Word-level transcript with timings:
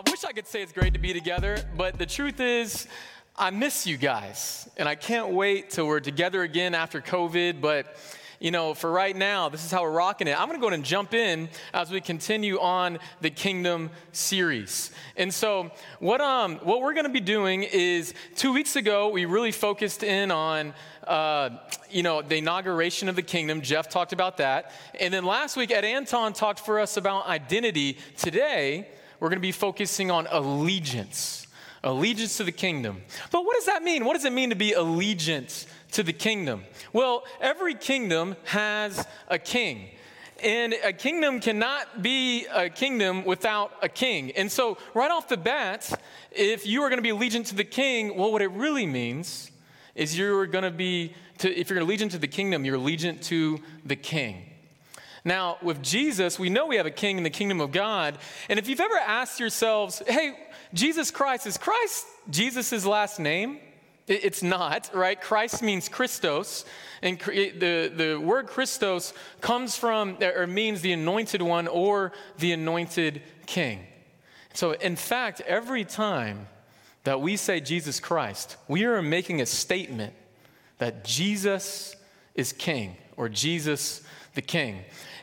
I 0.00 0.10
wish 0.10 0.24
I 0.24 0.32
could 0.32 0.46
say 0.46 0.62
it's 0.62 0.72
great 0.72 0.94
to 0.94 0.98
be 0.98 1.12
together, 1.12 1.58
but 1.76 1.98
the 1.98 2.06
truth 2.06 2.40
is, 2.40 2.86
I 3.36 3.50
miss 3.50 3.86
you 3.86 3.98
guys. 3.98 4.66
And 4.78 4.88
I 4.88 4.94
can't 4.94 5.32
wait 5.32 5.68
till 5.68 5.86
we're 5.86 6.00
together 6.00 6.40
again 6.40 6.74
after 6.74 7.02
COVID. 7.02 7.60
But, 7.60 7.98
you 8.38 8.50
know, 8.50 8.72
for 8.72 8.90
right 8.90 9.14
now, 9.14 9.50
this 9.50 9.62
is 9.62 9.70
how 9.70 9.82
we're 9.82 9.90
rocking 9.90 10.26
it. 10.26 10.40
I'm 10.40 10.46
going 10.46 10.58
to 10.58 10.60
go 10.62 10.68
ahead 10.68 10.78
and 10.78 10.86
jump 10.86 11.12
in 11.12 11.50
as 11.74 11.90
we 11.90 12.00
continue 12.00 12.58
on 12.60 12.98
the 13.20 13.28
Kingdom 13.28 13.90
series. 14.12 14.90
And 15.18 15.34
so, 15.34 15.70
what, 15.98 16.22
um, 16.22 16.56
what 16.62 16.80
we're 16.80 16.94
going 16.94 17.04
to 17.04 17.12
be 17.12 17.20
doing 17.20 17.62
is 17.62 18.14
two 18.36 18.54
weeks 18.54 18.76
ago, 18.76 19.10
we 19.10 19.26
really 19.26 19.52
focused 19.52 20.02
in 20.02 20.30
on. 20.30 20.72
Uh, 21.06 21.58
you 21.90 22.04
know, 22.04 22.22
the 22.22 22.36
inauguration 22.36 23.08
of 23.08 23.16
the 23.16 23.22
kingdom. 23.22 23.62
Jeff 23.62 23.88
talked 23.88 24.12
about 24.12 24.36
that. 24.36 24.70
And 25.00 25.12
then 25.12 25.24
last 25.24 25.56
week, 25.56 25.72
Ed 25.72 25.84
Anton 25.84 26.32
talked 26.32 26.60
for 26.60 26.78
us 26.78 26.96
about 26.96 27.26
identity. 27.26 27.98
Today, 28.16 28.86
we're 29.20 29.28
going 29.28 29.38
to 29.38 29.40
be 29.40 29.52
focusing 29.52 30.10
on 30.10 30.26
allegiance. 30.30 31.46
Allegiance 31.84 32.38
to 32.38 32.44
the 32.44 32.52
kingdom. 32.52 33.02
But 33.30 33.44
what 33.44 33.54
does 33.54 33.66
that 33.66 33.82
mean? 33.82 34.04
What 34.04 34.14
does 34.14 34.24
it 34.24 34.32
mean 34.32 34.50
to 34.50 34.56
be 34.56 34.72
allegiance 34.72 35.66
to 35.92 36.02
the 36.02 36.12
kingdom? 36.12 36.64
Well, 36.92 37.24
every 37.40 37.74
kingdom 37.74 38.36
has 38.44 39.06
a 39.28 39.38
king. 39.38 39.88
And 40.42 40.74
a 40.84 40.92
kingdom 40.92 41.40
cannot 41.40 42.02
be 42.02 42.46
a 42.46 42.70
kingdom 42.70 43.24
without 43.24 43.72
a 43.82 43.88
king. 43.88 44.30
And 44.32 44.50
so, 44.50 44.78
right 44.94 45.10
off 45.10 45.28
the 45.28 45.36
bat, 45.36 45.92
if 46.32 46.66
you 46.66 46.82
are 46.82 46.88
going 46.88 47.02
to 47.02 47.02
be 47.02 47.10
allegiant 47.10 47.48
to 47.48 47.54
the 47.54 47.64
king, 47.64 48.16
well, 48.16 48.32
what 48.32 48.40
it 48.40 48.50
really 48.50 48.86
means 48.86 49.50
is 49.94 50.16
you're 50.16 50.46
going 50.46 50.64
to 50.64 50.70
be, 50.70 51.14
to, 51.38 51.54
if 51.54 51.68
you're 51.68 51.80
allegiant 51.80 52.12
to 52.12 52.18
the 52.18 52.28
kingdom, 52.28 52.64
you're 52.64 52.78
allegiant 52.78 53.22
to 53.24 53.60
the 53.84 53.96
king. 53.96 54.49
Now, 55.24 55.58
with 55.62 55.82
Jesus, 55.82 56.38
we 56.38 56.48
know 56.48 56.66
we 56.66 56.76
have 56.76 56.86
a 56.86 56.90
king 56.90 57.18
in 57.18 57.24
the 57.24 57.30
kingdom 57.30 57.60
of 57.60 57.72
God. 57.72 58.18
And 58.48 58.58
if 58.58 58.68
you've 58.68 58.80
ever 58.80 58.96
asked 58.96 59.38
yourselves, 59.38 60.02
hey, 60.06 60.34
Jesus 60.72 61.10
Christ, 61.10 61.46
is 61.46 61.58
Christ 61.58 62.06
Jesus' 62.30 62.86
last 62.86 63.20
name? 63.20 63.58
It's 64.06 64.42
not, 64.42 64.90
right? 64.92 65.20
Christ 65.20 65.62
means 65.62 65.88
Christos. 65.88 66.64
And 67.02 67.18
the, 67.18 67.92
the 67.94 68.16
word 68.16 68.48
Christos 68.48 69.12
comes 69.40 69.76
from, 69.76 70.16
or 70.20 70.46
means 70.46 70.80
the 70.80 70.92
anointed 70.92 71.42
one 71.42 71.68
or 71.68 72.12
the 72.38 72.52
anointed 72.52 73.22
king. 73.46 73.86
So, 74.54 74.72
in 74.72 74.96
fact, 74.96 75.42
every 75.42 75.84
time 75.84 76.48
that 77.04 77.20
we 77.20 77.36
say 77.36 77.60
Jesus 77.60 78.00
Christ, 78.00 78.56
we 78.68 78.84
are 78.84 79.00
making 79.00 79.40
a 79.40 79.46
statement 79.46 80.12
that 80.78 81.04
Jesus 81.04 81.94
is 82.34 82.52
king 82.52 82.96
or 83.16 83.28
Jesus 83.28 84.02
the 84.34 84.42
king. 84.42 84.80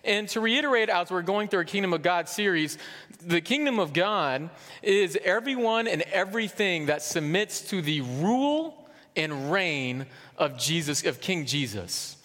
And 0.07 0.29
to 0.29 0.39
reiterate, 0.39 0.87
as 0.87 1.11
we're 1.11 1.21
going 1.21 1.49
through 1.49 1.59
our 1.59 1.65
Kingdom 1.65 1.91
of 1.91 2.01
God 2.01 2.29
series, 2.29 2.77
the 3.21 3.41
kingdom 3.41 3.77
of 3.77 3.91
God 3.91 4.49
is 4.81 5.17
everyone 5.21 5.85
and 5.85 6.01
everything 6.03 6.85
that 6.85 7.01
submits 7.01 7.61
to 7.69 7.81
the 7.81 8.01
rule 8.01 8.89
and 9.17 9.51
reign 9.51 10.05
of 10.37 10.57
Jesus, 10.57 11.05
of 11.05 11.19
King 11.19 11.45
Jesus. 11.45 12.15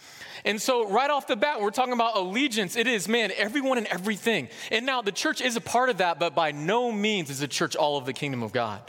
And 0.44 0.62
so, 0.62 0.88
right 0.88 1.10
off 1.10 1.26
the 1.26 1.34
bat, 1.34 1.60
we're 1.60 1.70
talking 1.70 1.92
about 1.92 2.16
allegiance. 2.16 2.76
It 2.76 2.86
is, 2.86 3.08
man, 3.08 3.32
everyone 3.36 3.78
and 3.78 3.86
everything. 3.88 4.48
And 4.70 4.86
now 4.86 5.02
the 5.02 5.12
church 5.12 5.40
is 5.40 5.56
a 5.56 5.60
part 5.60 5.88
of 5.88 5.98
that, 5.98 6.20
but 6.20 6.36
by 6.36 6.52
no 6.52 6.92
means 6.92 7.30
is 7.30 7.40
the 7.40 7.48
church 7.48 7.74
all 7.74 7.96
of 7.96 8.06
the 8.06 8.12
kingdom 8.12 8.44
of 8.44 8.52
God. 8.52 8.80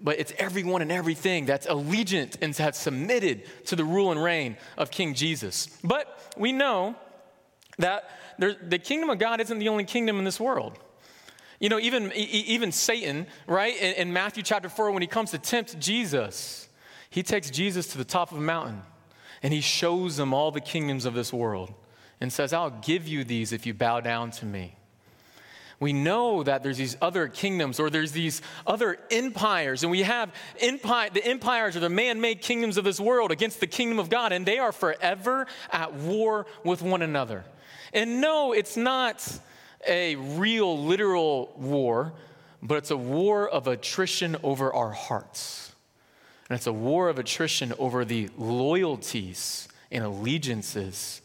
But 0.00 0.18
it's 0.18 0.32
everyone 0.38 0.82
and 0.82 0.92
everything 0.92 1.46
that's 1.46 1.66
allegiant 1.66 2.36
and 2.42 2.54
has 2.56 2.76
submitted 2.76 3.42
to 3.66 3.76
the 3.76 3.84
rule 3.84 4.12
and 4.12 4.22
reign 4.22 4.58
of 4.76 4.90
King 4.90 5.14
Jesus. 5.14 5.68
But 5.82 6.34
we 6.36 6.52
know 6.52 6.94
that 7.78 8.10
the 8.38 8.78
kingdom 8.78 9.10
of 9.10 9.18
God 9.18 9.40
isn't 9.40 9.58
the 9.58 9.68
only 9.68 9.84
kingdom 9.84 10.18
in 10.18 10.24
this 10.24 10.40
world. 10.40 10.78
You 11.60 11.68
know, 11.68 11.80
even, 11.80 12.12
even 12.12 12.70
Satan, 12.70 13.26
right, 13.46 13.76
in, 13.76 13.94
in 13.94 14.12
Matthew 14.12 14.44
chapter 14.44 14.68
4, 14.68 14.92
when 14.92 15.02
he 15.02 15.08
comes 15.08 15.32
to 15.32 15.38
tempt 15.38 15.78
Jesus, 15.80 16.68
he 17.10 17.22
takes 17.22 17.50
Jesus 17.50 17.88
to 17.88 17.98
the 17.98 18.04
top 18.04 18.30
of 18.30 18.38
a 18.38 18.42
mountain 18.42 18.82
and 19.42 19.52
he 19.52 19.60
shows 19.60 20.18
him 20.18 20.32
all 20.32 20.50
the 20.50 20.60
kingdoms 20.60 21.04
of 21.04 21.14
this 21.14 21.32
world 21.32 21.72
and 22.20 22.32
says, 22.32 22.52
I'll 22.52 22.70
give 22.70 23.06
you 23.06 23.24
these 23.24 23.52
if 23.52 23.66
you 23.66 23.74
bow 23.74 24.00
down 24.00 24.30
to 24.32 24.46
me. 24.46 24.74
We 25.80 25.92
know 25.92 26.42
that 26.42 26.64
there's 26.64 26.76
these 26.76 26.96
other 27.00 27.28
kingdoms 27.28 27.78
or 27.78 27.88
there's 27.88 28.10
these 28.10 28.42
other 28.66 28.98
empires, 29.12 29.84
and 29.84 29.92
we 29.92 30.02
have 30.02 30.34
empire, 30.60 31.08
the 31.12 31.24
empires 31.24 31.76
are 31.76 31.80
the 31.80 31.88
man 31.88 32.20
made 32.20 32.42
kingdoms 32.42 32.76
of 32.76 32.84
this 32.84 32.98
world 32.98 33.30
against 33.30 33.60
the 33.60 33.68
kingdom 33.68 34.00
of 34.00 34.10
God, 34.10 34.32
and 34.32 34.44
they 34.44 34.58
are 34.58 34.72
forever 34.72 35.46
at 35.70 35.94
war 35.94 36.46
with 36.64 36.82
one 36.82 37.02
another. 37.02 37.44
And 37.92 38.20
no, 38.20 38.52
it's 38.52 38.76
not 38.76 39.26
a 39.86 40.16
real, 40.16 40.84
literal 40.84 41.52
war, 41.56 42.12
but 42.62 42.76
it's 42.76 42.90
a 42.90 42.96
war 42.96 43.48
of 43.48 43.66
attrition 43.66 44.36
over 44.42 44.72
our 44.72 44.90
hearts. 44.90 45.72
And 46.48 46.56
it's 46.56 46.66
a 46.66 46.72
war 46.72 47.08
of 47.08 47.18
attrition 47.18 47.72
over 47.78 48.04
the 48.04 48.30
loyalties 48.36 49.68
and 49.90 50.04
allegiances 50.04 51.20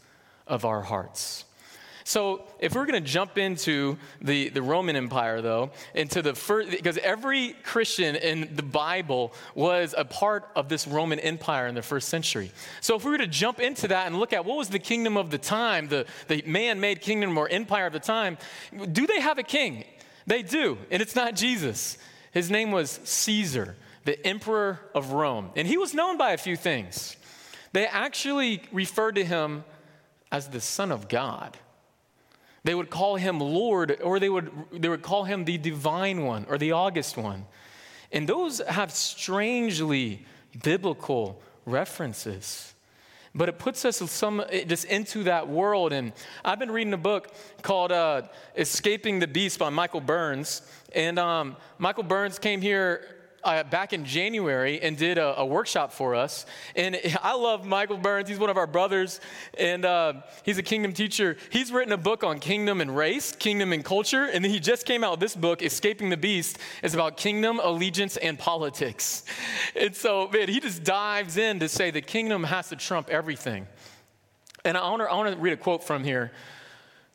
of 0.47 0.65
our 0.65 0.81
hearts. 0.81 1.45
So, 2.03 2.43
if 2.59 2.75
we're 2.75 2.85
going 2.85 3.01
to 3.01 3.09
jump 3.09 3.37
into 3.37 3.97
the, 4.21 4.49
the 4.49 4.61
Roman 4.61 4.95
Empire, 4.95 5.41
though, 5.41 5.71
into 5.93 6.21
the 6.21 6.35
first, 6.35 6.71
because 6.71 6.97
every 6.97 7.55
Christian 7.63 8.15
in 8.15 8.55
the 8.55 8.63
Bible 8.63 9.33
was 9.55 9.95
a 9.97 10.03
part 10.03 10.49
of 10.55 10.67
this 10.67 10.85
Roman 10.85 11.19
Empire 11.19 11.67
in 11.67 11.75
the 11.75 11.81
first 11.81 12.09
century. 12.09 12.51
So, 12.81 12.95
if 12.95 13.05
we 13.05 13.11
were 13.11 13.17
to 13.19 13.27
jump 13.27 13.59
into 13.59 13.87
that 13.87 14.07
and 14.07 14.19
look 14.19 14.33
at 14.33 14.43
what 14.43 14.57
was 14.57 14.69
the 14.69 14.79
kingdom 14.79 15.15
of 15.15 15.31
the 15.31 15.37
time, 15.37 15.87
the, 15.87 16.05
the 16.27 16.43
man 16.45 16.79
made 16.79 16.99
kingdom 16.99 17.37
or 17.37 17.47
empire 17.47 17.87
of 17.87 17.93
the 17.93 17.99
time, 17.99 18.37
do 18.91 19.07
they 19.07 19.21
have 19.21 19.37
a 19.37 19.43
king? 19.43 19.85
They 20.27 20.41
do, 20.41 20.77
and 20.91 21.01
it's 21.01 21.15
not 21.15 21.35
Jesus. 21.35 21.97
His 22.31 22.49
name 22.49 22.71
was 22.71 22.99
Caesar, 23.03 23.75
the 24.05 24.25
emperor 24.25 24.79
of 24.93 25.11
Rome. 25.11 25.51
And 25.55 25.67
he 25.67 25.77
was 25.77 25.93
known 25.93 26.17
by 26.17 26.31
a 26.31 26.37
few 26.37 26.55
things. 26.55 27.15
They 27.73 27.87
actually 27.87 28.61
referred 28.71 29.15
to 29.15 29.25
him 29.25 29.63
as 30.31 30.47
the 30.47 30.61
Son 30.61 30.91
of 30.91 31.07
God. 31.07 31.57
They 32.63 32.75
would 32.75 32.89
call 32.89 33.17
him 33.17 33.39
Lord, 33.39 33.99
or 34.01 34.19
they 34.19 34.29
would, 34.29 34.51
they 34.71 34.87
would 34.87 35.01
call 35.01 35.25
him 35.25 35.45
the 35.45 35.57
divine 35.57 36.23
one 36.23 36.45
or 36.49 36.57
the 36.57 36.71
august 36.71 37.17
one. 37.17 37.45
And 38.11 38.27
those 38.27 38.59
have 38.59 38.91
strangely 38.91 40.25
biblical 40.61 41.41
references. 41.65 42.73
But 43.35 43.49
it 43.49 43.57
puts 43.57 43.83
us 43.83 43.97
some 44.11 44.43
just 44.67 44.85
into 44.85 45.23
that 45.23 45.49
world. 45.49 45.91
And 45.91 46.13
I've 46.45 46.59
been 46.59 46.71
reading 46.71 46.93
a 46.93 46.97
book 46.97 47.33
called 47.63 47.91
uh, 47.91 48.23
Escaping 48.55 49.19
the 49.19 49.27
Beast 49.27 49.57
by 49.57 49.69
Michael 49.69 50.01
Burns. 50.01 50.61
And 50.93 51.17
um, 51.17 51.57
Michael 51.79 52.03
Burns 52.03 52.37
came 52.37 52.61
here 52.61 53.22
uh, 53.43 53.63
back 53.63 53.93
in 53.93 54.05
January 54.05 54.81
and 54.81 54.97
did 54.97 55.17
a, 55.17 55.39
a, 55.39 55.45
workshop 55.45 55.91
for 55.91 56.15
us. 56.15 56.45
And 56.75 56.99
I 57.21 57.35
love 57.35 57.65
Michael 57.65 57.97
Burns. 57.97 58.29
He's 58.29 58.39
one 58.39 58.49
of 58.49 58.57
our 58.57 58.67
brothers, 58.67 59.19
and 59.57 59.85
uh, 59.85 60.13
he's 60.43 60.57
a 60.57 60.63
kingdom 60.63 60.93
teacher. 60.93 61.37
He's 61.49 61.71
written 61.71 61.93
a 61.93 61.97
book 61.97 62.23
on 62.23 62.39
kingdom 62.39 62.81
and 62.81 62.95
race, 62.95 63.31
kingdom 63.31 63.73
and 63.73 63.83
culture, 63.83 64.25
and 64.25 64.43
then 64.43 64.51
he 64.51 64.59
just 64.59 64.85
came 64.85 65.03
out 65.03 65.11
with 65.11 65.19
this 65.19 65.35
book, 65.35 65.61
Escaping 65.61 66.09
the 66.09 66.17
Beast. 66.17 66.57
is 66.81 66.93
about 66.93 67.17
kingdom, 67.17 67.59
allegiance, 67.63 68.17
and 68.17 68.37
politics. 68.37 69.23
And 69.75 69.95
so, 69.95 70.29
man, 70.31 70.49
he 70.49 70.59
just 70.59 70.83
dives 70.83 71.37
in 71.37 71.59
to 71.59 71.67
say 71.67 71.89
the 71.89 72.01
kingdom 72.01 72.43
has 72.43 72.69
to 72.69 72.75
trump 72.75 73.09
everything. 73.09 73.67
And 74.63 74.77
I 74.77 74.89
want 74.89 75.33
to, 75.33 75.41
read 75.41 75.53
a 75.53 75.57
quote 75.57 75.83
from 75.83 76.03
here 76.03 76.31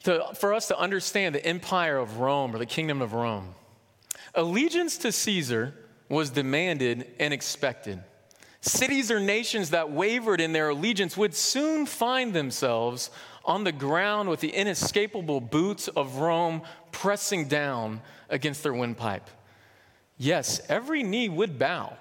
to, 0.05 0.25
for 0.35 0.53
us 0.53 0.69
to 0.69 0.79
understand 0.79 1.35
the 1.35 1.45
empire 1.45 1.99
of 1.99 2.19
Rome 2.19 2.55
or 2.55 2.59
the 2.59 2.67
kingdom 2.67 3.01
of 3.01 3.13
Rome. 3.13 3.55
Allegiance 4.35 4.99
to 4.99 5.13
Caesar 5.13 5.75
was 6.09 6.31
demanded 6.31 7.11
and 7.19 7.35
expected. 7.35 8.03
Cities 8.61 9.11
or 9.11 9.21
nations 9.21 9.71
that 9.71 9.91
wavered 9.93 10.41
in 10.41 10.53
their 10.53 10.71
allegiance 10.71 11.17
would 11.17 11.35
soon 11.35 11.87
find 11.87 12.33
themselves 12.35 13.11
on 13.45 13.65
the 13.65 13.73
ground 13.73 14.29
with 14.29 14.41
the 14.41 14.51
inescapable 14.51 15.41
boots 15.41 15.89
of 15.89 16.17
Rome 16.17 16.63
pressing 16.91 17.47
down 17.47 18.01
against 18.29 18.63
their 18.63 18.75
windpipe. 18.75 19.31
Yes, 20.19 20.61
every 20.69 21.03
knee 21.03 21.29
would 21.29 21.59
bow, 21.59 21.97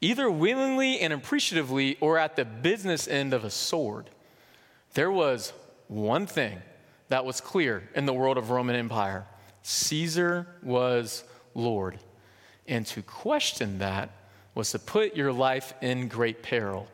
either 0.00 0.30
willingly 0.30 1.00
and 1.00 1.12
appreciatively 1.12 1.98
or 2.00 2.18
at 2.18 2.36
the 2.36 2.44
business 2.44 3.06
end 3.06 3.34
of 3.34 3.44
a 3.44 3.50
sword. 3.50 4.08
There 4.94 5.10
was 5.10 5.52
one 5.88 6.26
thing 6.26 6.62
that 7.08 7.24
was 7.24 7.40
clear 7.40 7.88
in 7.94 8.06
the 8.06 8.14
world 8.14 8.38
of 8.38 8.50
Roman 8.50 8.76
Empire 8.76 9.26
Caesar 9.62 10.46
was 10.62 11.24
Lord. 11.54 11.98
And 12.66 12.86
to 12.86 13.02
question 13.02 13.78
that 13.78 14.10
was 14.54 14.70
to 14.72 14.78
put 14.78 15.16
your 15.16 15.32
life 15.32 15.74
in 15.82 16.08
great 16.08 16.42
peril. 16.42 16.88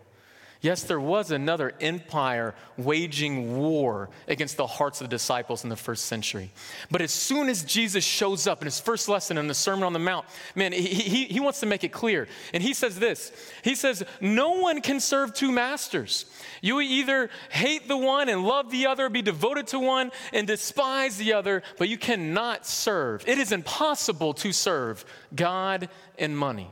Yes, 0.63 0.83
there 0.83 1.01
was 1.01 1.31
another 1.31 1.73
empire 1.81 2.55
waging 2.77 3.57
war 3.57 4.11
against 4.29 4.59
the 4.59 4.67
hearts 4.67 5.01
of 5.01 5.09
the 5.09 5.17
disciples 5.17 5.65
in 5.65 5.71
the 5.71 5.77
first 5.77 6.05
century. 6.05 6.51
But 6.91 7.01
as 7.01 7.13
soon 7.13 7.49
as 7.49 7.65
Jesus 7.65 8.05
shows 8.05 8.47
up 8.47 8.61
in 8.61 8.67
his 8.67 8.79
first 8.79 9.09
lesson 9.09 9.39
in 9.39 9.47
the 9.47 9.55
Sermon 9.55 9.85
on 9.85 9.95
the 9.95 9.99
Mount, 9.99 10.27
man, 10.55 10.73
he, 10.73 10.83
he, 10.83 11.25
he 11.25 11.41
wants 11.41 11.61
to 11.61 11.67
make 11.67 11.83
it 11.83 11.93
clear. 11.93 12.29
And 12.53 12.63
he 12.63 12.75
says 12.75 12.99
this 12.99 13.33
He 13.63 13.75
says, 13.75 14.03
No 14.21 14.61
one 14.61 14.83
can 14.83 15.01
serve 15.01 15.33
two 15.33 15.51
masters. 15.51 16.27
You 16.61 16.83
either 16.83 17.31
hate 17.49 17.89
the 17.89 17.97
one 17.97 18.29
and 18.29 18.45
love 18.45 18.71
the 18.71 18.87
other, 18.87 19.09
be 19.09 19.23
devoted 19.23 19.67
to 19.69 19.79
one 19.79 20.13
and 20.35 20.47
despise 20.47 21.17
the 21.17 21.33
other, 21.33 21.63
but 21.79 21.89
you 21.89 21.97
cannot 21.97 22.67
serve. 22.67 23.27
It 23.27 23.39
is 23.39 23.51
impossible 23.51 24.35
to 24.35 24.53
serve 24.53 25.07
God 25.35 25.89
and 26.19 26.37
money. 26.37 26.71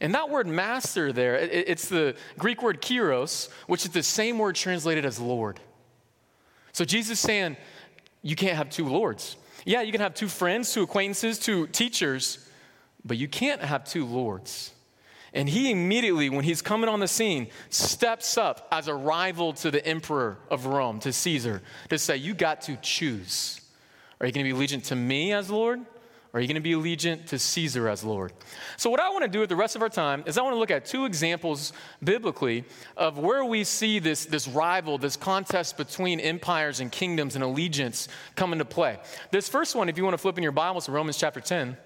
And 0.00 0.14
that 0.14 0.30
word 0.30 0.46
master 0.46 1.12
there, 1.12 1.36
it's 1.36 1.88
the 1.88 2.16
Greek 2.38 2.62
word 2.62 2.80
kyrios, 2.80 3.50
which 3.66 3.84
is 3.84 3.90
the 3.90 4.02
same 4.02 4.38
word 4.38 4.54
translated 4.54 5.04
as 5.04 5.20
Lord. 5.20 5.60
So 6.72 6.84
Jesus 6.84 7.12
is 7.12 7.20
saying, 7.20 7.56
you 8.22 8.36
can't 8.36 8.56
have 8.56 8.70
two 8.70 8.86
lords. 8.86 9.36
Yeah, 9.64 9.82
you 9.82 9.92
can 9.92 10.00
have 10.00 10.14
two 10.14 10.28
friends, 10.28 10.72
two 10.72 10.82
acquaintances, 10.82 11.38
two 11.38 11.66
teachers, 11.66 12.48
but 13.04 13.16
you 13.16 13.28
can't 13.28 13.62
have 13.62 13.84
two 13.84 14.06
lords. 14.06 14.72
And 15.32 15.48
he 15.48 15.70
immediately, 15.70 16.28
when 16.28 16.44
he's 16.44 16.60
coming 16.60 16.88
on 16.88 17.00
the 17.00 17.08
scene, 17.08 17.48
steps 17.68 18.36
up 18.36 18.66
as 18.72 18.88
a 18.88 18.94
rival 18.94 19.52
to 19.54 19.70
the 19.70 19.84
emperor 19.86 20.38
of 20.50 20.66
Rome, 20.66 20.98
to 21.00 21.12
Caesar, 21.12 21.62
to 21.88 21.98
say, 21.98 22.16
You 22.16 22.34
got 22.34 22.62
to 22.62 22.76
choose. 22.76 23.60
Are 24.20 24.26
you 24.26 24.32
going 24.32 24.46
to 24.46 24.52
be 24.52 24.58
allegiant 24.58 24.84
to 24.86 24.96
me 24.96 25.32
as 25.32 25.50
Lord? 25.50 25.80
Are 26.32 26.40
you 26.40 26.46
going 26.46 26.54
to 26.54 26.60
be 26.60 26.74
allegiant 26.74 27.26
to 27.26 27.38
Caesar 27.40 27.88
as 27.88 28.04
Lord? 28.04 28.32
So, 28.76 28.88
what 28.88 29.00
I 29.00 29.08
want 29.10 29.24
to 29.24 29.28
do 29.28 29.40
with 29.40 29.48
the 29.48 29.56
rest 29.56 29.74
of 29.74 29.82
our 29.82 29.88
time 29.88 30.22
is 30.26 30.38
I 30.38 30.42
want 30.42 30.54
to 30.54 30.58
look 30.58 30.70
at 30.70 30.84
two 30.84 31.04
examples 31.04 31.72
biblically 32.04 32.64
of 32.96 33.18
where 33.18 33.44
we 33.44 33.64
see 33.64 33.98
this, 33.98 34.26
this 34.26 34.46
rival, 34.46 34.96
this 34.96 35.16
contest 35.16 35.76
between 35.76 36.20
empires 36.20 36.78
and 36.78 36.92
kingdoms 36.92 37.34
and 37.34 37.42
allegiance 37.42 38.06
come 38.36 38.52
into 38.52 38.64
play. 38.64 38.98
This 39.32 39.48
first 39.48 39.74
one, 39.74 39.88
if 39.88 39.96
you 39.98 40.04
want 40.04 40.14
to 40.14 40.18
flip 40.18 40.36
in 40.36 40.44
your 40.44 40.52
Bibles 40.52 40.84
to 40.86 40.92
Romans 40.92 41.16
chapter 41.16 41.40
10, 41.40 41.76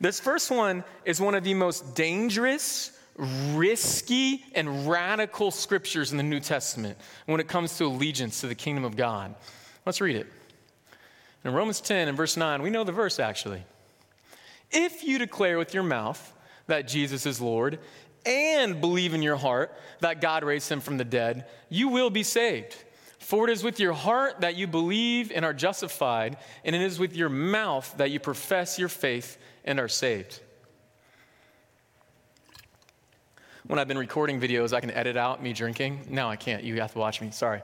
this 0.00 0.20
first 0.20 0.50
one 0.52 0.84
is 1.04 1.20
one 1.20 1.34
of 1.34 1.42
the 1.42 1.54
most 1.54 1.96
dangerous, 1.96 2.96
risky, 3.16 4.44
and 4.54 4.88
radical 4.88 5.50
scriptures 5.50 6.12
in 6.12 6.18
the 6.18 6.22
New 6.24 6.40
Testament 6.40 6.98
when 7.26 7.40
it 7.40 7.48
comes 7.48 7.76
to 7.78 7.86
allegiance 7.86 8.40
to 8.42 8.46
the 8.46 8.54
kingdom 8.54 8.84
of 8.84 8.96
God. 8.96 9.34
Let's 9.84 10.00
read 10.00 10.14
it. 10.14 10.26
In 11.44 11.52
Romans 11.52 11.80
10 11.80 12.08
and 12.08 12.16
verse 12.16 12.36
9, 12.36 12.62
we 12.62 12.70
know 12.70 12.84
the 12.84 12.92
verse 12.92 13.20
actually. 13.20 13.62
If 14.70 15.04
you 15.04 15.18
declare 15.18 15.58
with 15.58 15.74
your 15.74 15.82
mouth 15.82 16.32
that 16.66 16.88
Jesus 16.88 17.26
is 17.26 17.40
Lord 17.40 17.78
and 18.24 18.80
believe 18.80 19.12
in 19.12 19.22
your 19.22 19.36
heart 19.36 19.76
that 20.00 20.20
God 20.20 20.42
raised 20.42 20.70
him 20.70 20.80
from 20.80 20.96
the 20.96 21.04
dead, 21.04 21.46
you 21.68 21.88
will 21.88 22.10
be 22.10 22.22
saved. 22.22 22.76
For 23.18 23.48
it 23.48 23.52
is 23.52 23.62
with 23.62 23.78
your 23.80 23.92
heart 23.92 24.40
that 24.40 24.56
you 24.56 24.66
believe 24.66 25.32
and 25.34 25.44
are 25.44 25.54
justified, 25.54 26.36
and 26.64 26.76
it 26.76 26.82
is 26.82 26.98
with 26.98 27.16
your 27.16 27.28
mouth 27.30 27.94
that 27.96 28.10
you 28.10 28.20
profess 28.20 28.78
your 28.78 28.88
faith 28.88 29.38
and 29.64 29.80
are 29.80 29.88
saved. 29.88 30.40
When 33.66 33.78
I've 33.78 33.88
been 33.88 33.96
recording 33.96 34.40
videos, 34.40 34.74
I 34.74 34.80
can 34.80 34.90
edit 34.90 35.16
out 35.16 35.42
me 35.42 35.54
drinking. 35.54 36.06
No, 36.10 36.28
I 36.28 36.36
can't. 36.36 36.64
You 36.64 36.80
have 36.80 36.92
to 36.92 36.98
watch 36.98 37.22
me. 37.22 37.30
Sorry. 37.30 37.62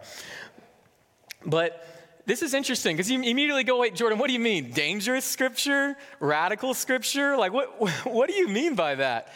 But 1.45 1.87
this 2.31 2.43
is 2.43 2.55
interesting 2.55 2.97
because 2.97 3.11
you 3.11 3.21
immediately 3.21 3.65
go, 3.65 3.81
wait, 3.81 3.97
Jordan, 3.97 4.17
what 4.17 4.29
do 4.29 4.33
you 4.33 4.39
mean? 4.39 4.71
Dangerous 4.71 5.25
scripture? 5.25 5.97
Radical 6.21 6.75
scripture? 6.75 7.37
Like, 7.37 7.53
what, 7.53 7.81
what 8.07 8.29
do 8.29 8.35
you 8.37 8.47
mean 8.47 8.77
by 8.77 8.95
that? 8.95 9.33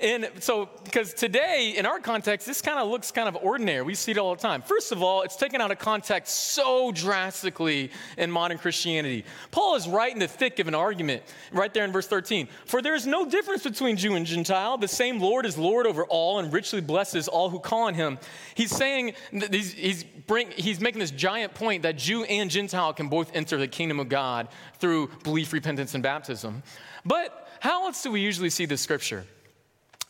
And 0.00 0.28
so, 0.40 0.68
because 0.82 1.14
today, 1.14 1.74
in 1.76 1.86
our 1.86 2.00
context, 2.00 2.46
this 2.46 2.60
kind 2.60 2.78
of 2.78 2.88
looks 2.88 3.10
kind 3.10 3.28
of 3.28 3.36
ordinary. 3.36 3.82
We 3.82 3.94
see 3.94 4.12
it 4.12 4.18
all 4.18 4.34
the 4.34 4.40
time. 4.40 4.60
First 4.62 4.92
of 4.92 5.02
all, 5.02 5.22
it's 5.22 5.36
taken 5.36 5.60
out 5.60 5.70
of 5.70 5.78
context 5.78 6.52
so 6.52 6.90
drastically 6.92 7.90
in 8.18 8.30
modern 8.30 8.58
Christianity. 8.58 9.24
Paul 9.50 9.76
is 9.76 9.88
right 9.88 10.12
in 10.12 10.18
the 10.18 10.26
thick 10.26 10.58
of 10.58 10.66
an 10.66 10.74
argument, 10.74 11.22
right 11.52 11.72
there 11.72 11.84
in 11.84 11.92
verse 11.92 12.08
13. 12.08 12.48
For 12.66 12.82
there 12.82 12.94
is 12.94 13.06
no 13.06 13.24
difference 13.24 13.62
between 13.62 13.96
Jew 13.96 14.14
and 14.16 14.26
Gentile. 14.26 14.78
The 14.78 14.88
same 14.88 15.20
Lord 15.20 15.46
is 15.46 15.56
Lord 15.56 15.86
over 15.86 16.04
all 16.04 16.40
and 16.40 16.52
richly 16.52 16.80
blesses 16.80 17.28
all 17.28 17.48
who 17.48 17.60
call 17.60 17.82
on 17.82 17.94
him. 17.94 18.18
He's 18.54 18.74
saying, 18.74 19.14
he's, 19.30 19.72
he's, 19.72 20.04
bring, 20.04 20.50
he's 20.50 20.80
making 20.80 21.00
this 21.00 21.12
giant 21.12 21.54
point 21.54 21.82
that 21.84 21.96
Jew 21.96 22.24
and 22.24 22.50
Gentile 22.50 22.92
can 22.92 23.08
both 23.08 23.34
enter 23.34 23.56
the 23.56 23.68
kingdom 23.68 24.00
of 24.00 24.08
God 24.08 24.48
through 24.78 25.10
belief, 25.22 25.52
repentance, 25.52 25.94
and 25.94 26.02
baptism. 26.02 26.62
But 27.04 27.48
how 27.60 27.86
else 27.86 28.02
do 28.02 28.10
we 28.10 28.20
usually 28.20 28.50
see 28.50 28.66
this 28.66 28.80
scripture? 28.80 29.24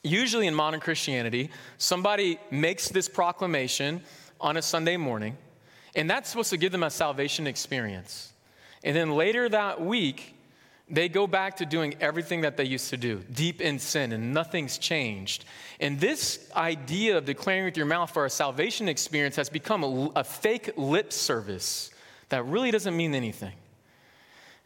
Usually 0.04 0.46
in 0.46 0.54
modern 0.54 0.80
Christianity, 0.80 1.50
somebody 1.78 2.38
makes 2.50 2.88
this 2.88 3.08
proclamation 3.08 4.02
on 4.40 4.56
a 4.56 4.62
Sunday 4.62 4.96
morning, 4.96 5.36
and 5.96 6.08
that's 6.08 6.30
supposed 6.30 6.50
to 6.50 6.56
give 6.56 6.70
them 6.70 6.82
a 6.82 6.90
salvation 6.90 7.46
experience. 7.46 8.32
And 8.84 8.94
then 8.94 9.12
later 9.12 9.48
that 9.48 9.80
week, 9.80 10.34
they 10.88 11.08
go 11.08 11.26
back 11.26 11.56
to 11.56 11.66
doing 11.66 11.94
everything 12.00 12.42
that 12.42 12.58
they 12.58 12.64
used 12.64 12.90
to 12.90 12.98
do, 12.98 13.22
deep 13.32 13.62
in 13.62 13.78
sin, 13.78 14.12
and 14.12 14.34
nothing's 14.34 14.76
changed. 14.76 15.46
And 15.80 15.98
this 15.98 16.50
idea 16.54 17.16
of 17.16 17.24
declaring 17.24 17.64
with 17.64 17.76
your 17.76 17.86
mouth 17.86 18.10
for 18.10 18.26
a 18.26 18.30
salvation 18.30 18.88
experience 18.88 19.36
has 19.36 19.48
become 19.48 19.82
a, 19.82 20.10
a 20.16 20.24
fake 20.24 20.72
lip 20.76 21.12
service 21.12 21.90
that 22.28 22.44
really 22.44 22.70
doesn't 22.70 22.94
mean 22.94 23.14
anything. 23.14 23.54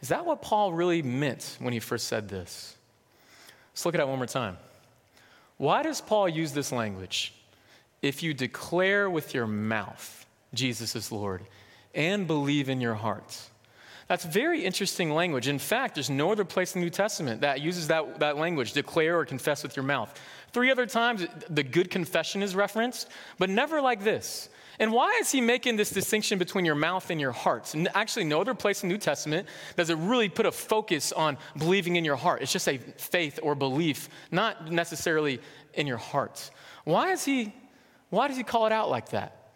Is 0.01 0.09
that 0.09 0.27
what 0.27 0.43
Paul 0.43 0.73
really 0.73 1.03
meant 1.03 1.57
when 1.61 1.73
he 1.73 1.79
first 1.79 2.09
said 2.09 2.29
this? 2.29 2.77
Let's 3.73 3.87
look 3.87 3.95
at 3.95 4.01
it 4.01 4.09
one 4.09 4.19
more 4.19 4.27
time. 4.27 4.57
Why 5.59 5.83
does 5.83 6.01
Paul 6.01 6.29
use 6.29 6.53
this 6.53 6.73
language? 6.73 7.35
If 8.01 8.23
you 8.23 8.33
declare 8.33 9.11
with 9.11 9.35
your 9.35 9.47
mouth 9.47 10.19
Jesus 10.55 10.97
is 10.97 11.13
Lord 11.13 11.43
and 11.95 12.27
believe 12.27 12.69
in 12.69 12.81
your 12.81 12.95
heart. 12.95 13.41
That's 14.07 14.25
very 14.25 14.65
interesting 14.65 15.11
language. 15.11 15.49
In 15.49 15.59
fact, 15.59 15.95
there's 15.95 16.09
no 16.09 16.33
other 16.33 16.45
place 16.45 16.75
in 16.75 16.81
the 16.81 16.87
New 16.87 16.91
Testament 16.91 17.43
that 17.43 17.61
uses 17.61 17.89
that, 17.89 18.21
that 18.21 18.39
language, 18.39 18.73
declare 18.73 19.19
or 19.19 19.27
confess 19.27 19.63
with 19.63 19.77
your 19.77 19.85
mouth. 19.85 20.19
Three 20.53 20.71
other 20.71 20.87
times, 20.87 21.27
the 21.51 21.63
good 21.63 21.91
confession 21.91 22.43
is 22.43 22.57
referenced, 22.57 23.09
but 23.39 23.51
never 23.51 23.83
like 23.83 24.03
this. 24.03 24.49
And 24.81 24.93
why 24.93 25.19
is 25.21 25.31
he 25.31 25.41
making 25.41 25.77
this 25.77 25.91
distinction 25.91 26.39
between 26.39 26.65
your 26.65 26.75
mouth 26.75 27.11
and 27.11 27.21
your 27.21 27.33
heart? 27.33 27.75
And 27.75 27.89
actually, 27.95 28.25
no 28.25 28.41
other 28.41 28.55
place 28.55 28.83
in 28.83 28.89
the 28.89 28.95
New 28.95 29.01
Testament 29.01 29.49
does 29.77 29.91
it 29.91 29.97
really 29.97 30.29
put 30.29 30.47
a 30.47 30.53
focus 30.53 31.11
on 31.11 31.37
believing 31.57 31.97
in 31.97 32.05
your 32.05 32.17
heart. 32.17 32.43
It's 32.43 32.53
just 32.53 32.69
a 32.69 32.79
faith 32.79 33.41
or 33.43 33.55
belief, 33.55 34.09
not 34.31 34.71
necessarily 34.71 35.41
in 35.75 35.87
your 35.87 35.97
heart. 35.97 36.51
Why 36.85 37.11
is 37.11 37.25
he 37.25 37.53
why 38.11 38.29
does 38.29 38.37
he 38.37 38.43
call 38.43 38.67
it 38.67 38.73
out 38.73 38.89
like 38.89 39.11
that? 39.11 39.51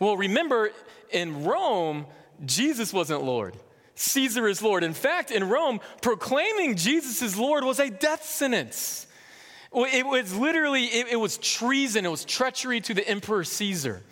Well, 0.00 0.16
remember 0.16 0.70
in 1.10 1.44
Rome, 1.44 2.06
Jesus 2.44 2.92
wasn't 2.92 3.22
Lord. 3.22 3.56
Caesar 3.94 4.46
is 4.48 4.60
Lord. 4.60 4.84
In 4.84 4.92
fact, 4.92 5.30
in 5.30 5.48
Rome, 5.48 5.80
proclaiming 6.02 6.76
Jesus 6.76 7.22
as 7.22 7.38
Lord 7.38 7.64
was 7.64 7.78
a 7.78 7.90
death 7.90 8.24
sentence. 8.24 9.06
It 9.72 10.06
was 10.06 10.34
literally, 10.34 10.84
it, 10.84 11.08
it 11.12 11.16
was 11.16 11.38
treason, 11.38 12.04
it 12.04 12.10
was 12.10 12.24
treachery 12.24 12.80
to 12.82 12.94
the 12.94 13.06
Emperor 13.06 13.44
Caesar. 13.44 14.02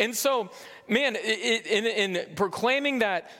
And 0.00 0.16
so, 0.16 0.48
man, 0.88 1.14
it, 1.14 1.66
in, 1.66 2.16
in, 2.16 2.34
proclaiming 2.34 3.00
that 3.00 3.30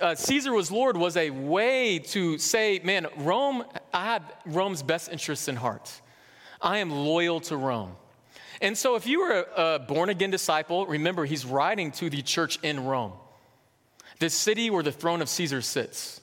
uh, 0.00 0.14
Caesar 0.14 0.50
was 0.50 0.70
Lord 0.70 0.96
was 0.96 1.14
a 1.18 1.28
way 1.28 1.98
to 1.98 2.38
say, 2.38 2.80
man, 2.82 3.06
Rome, 3.18 3.64
I 3.92 4.04
have 4.06 4.22
Rome's 4.46 4.82
best 4.82 5.10
interests 5.12 5.46
in 5.46 5.56
heart. 5.56 5.92
I 6.62 6.78
am 6.78 6.90
loyal 6.90 7.40
to 7.40 7.56
Rome. 7.58 7.96
And 8.62 8.78
so, 8.78 8.94
if 8.94 9.06
you 9.06 9.20
were 9.20 9.44
a, 9.58 9.74
a 9.74 9.78
born 9.78 10.08
again 10.08 10.30
disciple, 10.30 10.86
remember 10.86 11.26
he's 11.26 11.44
writing 11.44 11.92
to 11.92 12.08
the 12.08 12.22
church 12.22 12.58
in 12.62 12.86
Rome, 12.86 13.12
the 14.18 14.30
city 14.30 14.70
where 14.70 14.82
the 14.82 14.92
throne 14.92 15.20
of 15.20 15.28
Caesar 15.28 15.60
sits. 15.60 16.22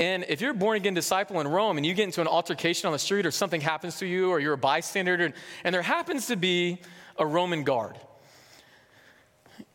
And 0.00 0.24
if 0.28 0.40
you're 0.40 0.50
a 0.50 0.54
born 0.54 0.76
again 0.76 0.94
disciple 0.94 1.40
in 1.40 1.46
Rome 1.46 1.76
and 1.76 1.86
you 1.86 1.94
get 1.94 2.04
into 2.04 2.20
an 2.20 2.26
altercation 2.26 2.88
on 2.88 2.92
the 2.92 2.98
street 2.98 3.26
or 3.26 3.30
something 3.30 3.60
happens 3.60 3.98
to 3.98 4.06
you 4.06 4.30
or 4.30 4.40
you're 4.40 4.54
a 4.54 4.58
bystander 4.58 5.14
and, 5.14 5.34
and 5.62 5.72
there 5.72 5.82
happens 5.82 6.26
to 6.26 6.36
be 6.36 6.80
a 7.16 7.26
Roman 7.26 7.62
guard 7.62 7.96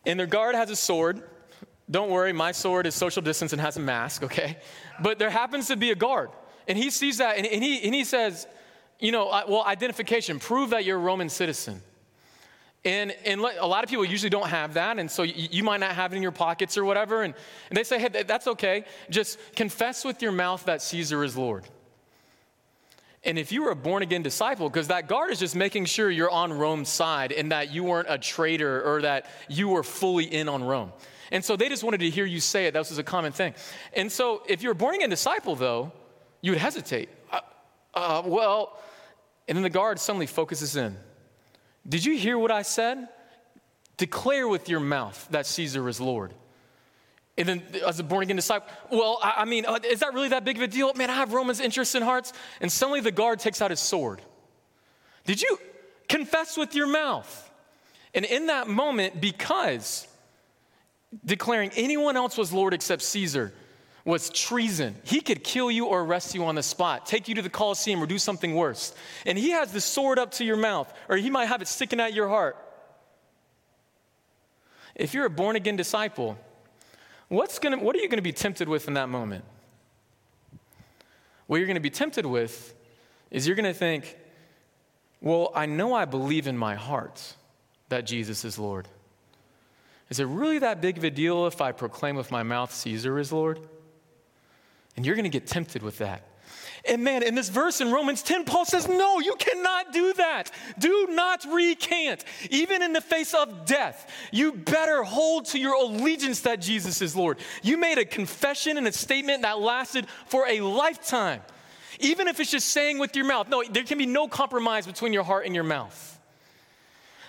and 0.06 0.20
their 0.20 0.28
guard 0.28 0.56
has 0.56 0.70
a 0.70 0.76
sword. 0.76 1.22
Don't 1.90 2.10
worry, 2.10 2.34
my 2.34 2.52
sword 2.52 2.88
is 2.88 2.96
social 2.96 3.22
distance 3.22 3.52
and 3.54 3.62
has 3.62 3.78
a 3.78 3.80
mask, 3.80 4.24
okay? 4.24 4.58
But 5.02 5.20
there 5.20 5.30
happens 5.30 5.68
to 5.68 5.76
be 5.76 5.92
a 5.92 5.96
guard. 5.96 6.30
And 6.68 6.78
he 6.78 6.90
sees 6.90 7.18
that 7.18 7.38
and, 7.38 7.46
and 7.46 7.64
he, 7.64 7.84
and 7.84 7.94
he 7.94 8.04
says, 8.04 8.48
you 9.00 9.12
know, 9.12 9.28
well, 9.48 9.64
identification, 9.66 10.40
prove 10.40 10.70
that 10.70 10.86
you're 10.86 10.98
a 10.98 11.02
Roman 11.02 11.30
citizen. 11.30 11.82
And, 12.86 13.16
and 13.26 13.40
a 13.40 13.66
lot 13.66 13.84
of 13.84 13.90
people 13.90 14.04
usually 14.04 14.30
don't 14.30 14.50
have 14.50 14.74
that, 14.74 15.00
and 15.00 15.10
so 15.10 15.24
you, 15.24 15.48
you 15.52 15.64
might 15.64 15.80
not 15.80 15.92
have 15.92 16.12
it 16.12 16.18
in 16.18 16.22
your 16.22 16.34
pockets 16.34 16.78
or 16.78 16.84
whatever. 16.84 17.24
And, 17.24 17.34
and 17.70 17.78
they 17.78 17.84
say, 17.84 17.98
hey, 17.98 18.24
that's 18.24 18.48
okay. 18.48 18.84
Just 19.10 19.40
confess 19.56 20.04
with 20.04 20.22
your 20.22 20.34
mouth 20.34 20.66
that 20.66 20.82
Caesar 20.82 21.24
is 21.24 21.38
Lord. 21.38 21.64
And 23.26 23.40
if 23.40 23.52
you 23.52 23.64
were 23.64 23.72
a 23.72 23.76
born 23.76 24.04
again 24.04 24.22
disciple, 24.22 24.70
because 24.70 24.90
that 24.90 25.08
guard 25.08 25.32
is 25.32 25.40
just 25.40 25.56
making 25.56 25.86
sure 25.86 26.12
you're 26.12 26.30
on 26.30 26.52
Rome's 26.52 26.90
side 26.90 27.32
and 27.32 27.52
that 27.52 27.72
you 27.72 27.84
weren't 27.84 28.08
a 28.10 28.18
traitor 28.18 28.84
or 28.84 29.02
that 29.04 29.28
you 29.48 29.70
were 29.70 29.84
fully 29.84 30.26
in 30.26 30.50
on 30.50 30.64
Rome. 30.64 30.92
And 31.32 31.44
so 31.44 31.56
they 31.56 31.70
just 31.70 31.84
wanted 31.84 32.02
to 32.02 32.10
hear 32.10 32.26
you 32.26 32.42
say 32.42 32.68
it. 32.68 32.74
That 32.74 32.80
was 32.80 32.98
a 32.98 33.04
common 33.04 33.32
thing. 33.32 33.56
And 33.94 34.12
so 34.12 34.44
if 34.48 34.62
you're 34.62 34.74
a 34.74 34.76
born 34.76 34.96
again 34.96 35.10
disciple, 35.10 35.56
though, 35.56 35.94
you 36.42 36.52
would 36.52 36.60
hesitate. 36.60 37.10
Uh, 37.32 37.40
uh, 37.94 38.22
well, 38.26 38.78
and 39.48 39.56
then 39.56 39.64
the 39.64 39.70
guard 39.70 40.00
suddenly 40.00 40.28
focuses 40.28 40.76
in 40.76 40.98
Did 41.88 42.04
you 42.04 42.18
hear 42.18 42.38
what 42.38 42.52
I 42.52 42.62
said? 42.62 43.08
Declare 43.98 44.48
with 44.48 44.68
your 44.68 44.80
mouth 44.80 45.28
that 45.32 45.46
Caesar 45.46 45.88
is 45.88 46.02
Lord. 46.02 46.34
And 47.38 47.50
then, 47.50 47.64
as 47.88 48.00
a 48.00 48.04
born 48.04 48.24
again 48.24 48.36
disciple, 48.36 48.68
well, 48.92 49.18
I, 49.22 49.34
I 49.38 49.46
mean, 49.46 49.66
uh, 49.66 49.80
is 49.84 50.02
that 50.02 50.14
really 50.14 50.30
that 50.30 50.46
big 50.46 50.58
of 50.58 50.62
a 50.62 50.68
deal? 50.68 50.94
Man, 50.94 51.10
I 51.10 51.16
have 51.16 51.34
Romans' 51.34 51.60
interests 51.60 51.96
in 51.96 52.04
hearts. 52.04 52.32
And 52.62 52.72
suddenly 52.72 53.02
the 53.02 53.12
guard 53.12 53.40
takes 53.40 53.62
out 53.62 53.72
his 53.72 53.80
sword. 53.80 54.22
Did 55.26 55.42
you 55.42 55.58
confess 56.08 56.58
with 56.58 56.76
your 56.76 56.88
mouth? 56.88 57.52
And 58.14 58.26
in 58.26 58.48
that 58.48 58.68
moment, 58.68 59.20
because 59.20 60.08
declaring 61.26 61.72
anyone 61.76 62.18
else 62.18 62.38
was 62.38 62.54
Lord 62.54 62.74
except 62.74 63.02
Caesar 63.02 63.54
was 64.06 64.30
treason, 64.30 64.96
he 65.04 65.22
could 65.22 65.44
kill 65.44 65.72
you 65.72 65.86
or 65.86 66.02
arrest 66.02 66.36
you 66.36 66.46
on 66.46 66.56
the 66.56 66.62
spot, 66.62 67.06
take 67.06 67.28
you 67.28 67.36
to 67.36 67.42
the 67.42 67.50
Colosseum 67.50 68.04
or 68.04 68.06
do 68.06 68.20
something 68.20 68.54
worse. 68.54 68.94
And 69.26 69.38
he 69.38 69.52
has 69.52 69.72
the 69.72 69.82
sword 69.82 70.20
up 70.20 70.32
to 70.34 70.44
your 70.44 70.58
mouth, 70.58 70.94
or 71.10 71.18
he 71.18 71.30
might 71.30 71.46
have 71.46 71.62
it 71.62 71.68
sticking 71.68 72.00
out 72.00 72.14
your 72.14 72.28
heart. 72.28 72.58
If 74.94 75.14
you're 75.14 75.26
a 75.26 75.30
born 75.30 75.56
again 75.56 75.78
disciple, 75.78 76.38
What's 77.30 77.60
gonna, 77.60 77.80
what 77.80 77.96
are 77.96 78.00
you 78.00 78.08
going 78.08 78.18
to 78.18 78.24
be 78.24 78.34
tempted 78.34 78.68
with 78.68 78.88
in 78.88 78.94
that 78.96 79.10
moment? 79.10 79.46
What 81.48 81.58
you're 81.58 81.68
going 81.68 81.76
to 81.76 81.82
be 81.82 81.90
tempted 81.90 82.26
with 82.26 82.74
is 83.32 83.48
you're 83.48 83.56
going 83.56 83.66
to 83.66 83.74
think, 83.74 84.18
well, 85.22 85.52
I 85.56 85.66
know 85.66 85.94
I 85.94 86.06
believe 86.06 86.48
in 86.48 86.58
my 86.58 86.76
heart 86.76 87.36
that 87.90 88.06
Jesus 88.06 88.46
is 88.46 88.58
Lord. 88.58 88.88
Is 90.10 90.20
it 90.20 90.26
really 90.26 90.60
that 90.60 90.82
big 90.82 90.98
of 90.98 91.04
a 91.04 91.10
deal 91.10 91.48
if 91.48 91.62
I 91.62 91.72
proclaim 91.72 92.16
with 92.16 92.30
my 92.32 92.44
mouth 92.44 92.74
Caesar 92.74 93.18
is 93.18 93.32
Lord? 93.32 93.60
And 94.96 95.06
you're 95.06 95.16
going 95.16 95.24
to 95.24 95.30
get 95.30 95.48
tempted 95.48 95.82
with 95.82 95.98
that. 96.00 96.24
And 96.86 97.02
man, 97.02 97.24
in 97.24 97.34
this 97.34 97.48
verse 97.48 97.80
in 97.80 97.92
Romans 97.92 98.22
10, 98.24 98.44
Paul 98.44 98.66
says, 98.66 98.90
No, 98.90 99.20
you 99.22 99.36
cannot 99.36 99.94
do 99.94 100.12
that. 100.14 100.52
Do 100.78 101.08
not 101.12 101.46
recant. 101.50 102.26
Even 102.50 102.82
in 102.82 102.92
the 102.92 103.00
face 103.00 103.34
of 103.34 103.66
death, 103.66 104.12
you 104.32 104.52
better 104.52 105.04
hold 105.04 105.46
to 105.48 105.60
your 105.60 105.76
allegiance 105.76 106.42
that 106.42 106.60
Jesus 106.60 107.02
is 107.02 107.16
Lord. 107.16 107.38
You 107.62 107.78
made 107.78 108.00
a 108.00 108.06
confession 108.06 108.78
and 108.78 108.86
a 108.86 108.92
statement 108.92 109.44
that 109.44 109.60
lasted 109.60 110.08
for 110.26 110.46
a 110.48 110.60
lifetime. 110.60 111.42
Even 112.02 112.28
if 112.28 112.42
it's 112.42 112.52
just 112.52 112.70
saying 112.70 113.00
with 113.00 113.16
your 113.16 113.26
mouth, 113.26 113.48
no, 113.48 113.64
there 113.64 113.84
can 113.84 113.98
be 113.98 114.06
no 114.06 114.28
compromise 114.28 114.86
between 114.86 115.14
your 115.14 115.24
heart 115.24 115.46
and 115.46 115.56
your 115.56 115.64
mouth. 115.64 116.20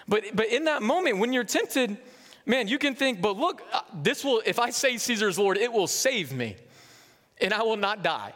But, 0.08 0.25
but 0.34 0.49
in 0.49 0.64
that 0.64 0.82
moment, 0.82 1.18
when 1.18 1.32
you're 1.32 1.44
tempted, 1.44 1.96
man, 2.44 2.66
you 2.66 2.78
can 2.78 2.96
think, 2.96 3.20
but 3.20 3.37
look, 3.37 3.62
uh, 3.73 3.82
this 3.94 4.25
will, 4.25 4.42
if 4.44 4.58
I 4.58 4.70
say 4.70 4.96
Caesar's 4.96 5.38
Lord, 5.38 5.58
it 5.58 5.73
will 5.73 5.87
save 5.87 6.32
me 6.32 6.56
and 7.40 7.54
I 7.54 7.62
will 7.62 7.76
not 7.76 8.02
die. 8.02 8.32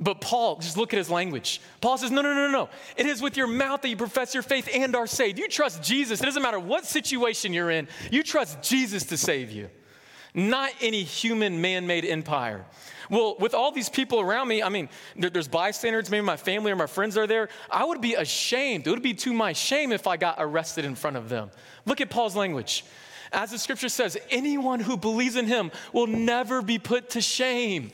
But 0.00 0.20
Paul, 0.20 0.56
just 0.56 0.76
look 0.76 0.92
at 0.92 0.98
his 0.98 1.08
language. 1.08 1.60
Paul 1.80 1.98
says, 1.98 2.10
No, 2.10 2.20
no, 2.20 2.34
no, 2.34 2.50
no. 2.50 2.68
It 2.96 3.06
is 3.06 3.22
with 3.22 3.36
your 3.36 3.46
mouth 3.46 3.82
that 3.82 3.88
you 3.88 3.96
profess 3.96 4.34
your 4.34 4.42
faith 4.42 4.68
and 4.72 4.96
are 4.96 5.06
saved. 5.06 5.38
You 5.38 5.48
trust 5.48 5.82
Jesus. 5.82 6.20
It 6.20 6.24
doesn't 6.24 6.42
matter 6.42 6.58
what 6.58 6.84
situation 6.84 7.52
you're 7.52 7.70
in, 7.70 7.88
you 8.10 8.22
trust 8.22 8.60
Jesus 8.62 9.04
to 9.04 9.16
save 9.16 9.52
you, 9.52 9.70
not 10.34 10.72
any 10.80 11.04
human 11.04 11.60
man 11.60 11.86
made 11.86 12.04
empire. 12.04 12.64
Well, 13.10 13.36
with 13.38 13.54
all 13.54 13.70
these 13.70 13.88
people 13.88 14.20
around 14.20 14.48
me, 14.48 14.62
I 14.62 14.68
mean, 14.68 14.88
there's 15.16 15.48
bystanders, 15.48 16.10
maybe 16.10 16.24
my 16.24 16.36
family 16.36 16.72
or 16.72 16.76
my 16.76 16.86
friends 16.86 17.16
are 17.16 17.26
there. 17.26 17.48
I 17.70 17.84
would 17.84 18.00
be 18.00 18.14
ashamed. 18.14 18.86
It 18.86 18.90
would 18.90 19.02
be 19.02 19.14
to 19.14 19.32
my 19.32 19.52
shame 19.52 19.92
if 19.92 20.06
I 20.06 20.16
got 20.16 20.36
arrested 20.38 20.84
in 20.84 20.94
front 20.94 21.16
of 21.16 21.28
them. 21.28 21.50
Look 21.84 22.00
at 22.00 22.10
Paul's 22.10 22.34
language. 22.34 22.84
As 23.32 23.50
the 23.50 23.58
scripture 23.58 23.88
says, 23.88 24.16
anyone 24.30 24.80
who 24.80 24.96
believes 24.96 25.36
in 25.36 25.46
him 25.46 25.70
will 25.92 26.06
never 26.06 26.62
be 26.62 26.78
put 26.78 27.10
to 27.10 27.20
shame. 27.20 27.90